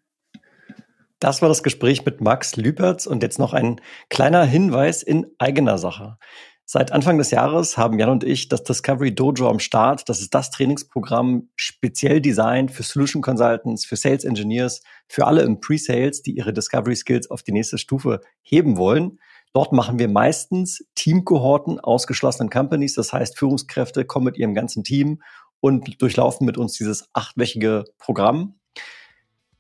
[1.20, 3.80] Das war das Gespräch mit Max Lüpertz und jetzt noch ein
[4.10, 6.18] kleiner Hinweis in eigener Sache.
[6.66, 10.08] Seit Anfang des Jahres haben Jan und ich das Discovery Dojo am Start.
[10.08, 15.60] Das ist das Trainingsprogramm speziell designt für Solution Consultants, für Sales Engineers, für alle im
[15.60, 19.20] Pre-Sales, die ihre Discovery Skills auf die nächste Stufe heben wollen.
[19.54, 22.96] Dort machen wir meistens Teamkohorten ausgeschlossenen Companies.
[22.96, 25.22] Das heißt, Führungskräfte kommen mit ihrem ganzen Team
[25.60, 28.56] und durchlaufen mit uns dieses achtwöchige Programm.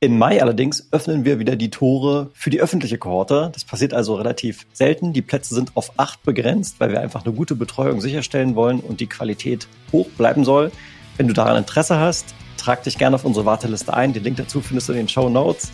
[0.03, 3.51] Im Mai allerdings öffnen wir wieder die Tore für die öffentliche Kohorte.
[3.53, 5.13] Das passiert also relativ selten.
[5.13, 8.99] Die Plätze sind auf acht begrenzt, weil wir einfach eine gute Betreuung sicherstellen wollen und
[8.99, 10.71] die Qualität hoch bleiben soll.
[11.17, 14.11] Wenn du daran Interesse hast, trag dich gerne auf unsere Warteliste ein.
[14.11, 15.71] Den Link dazu findest du in den Show Notes.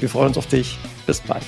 [0.00, 0.78] Wir freuen uns auf dich.
[1.06, 1.44] Bis bald.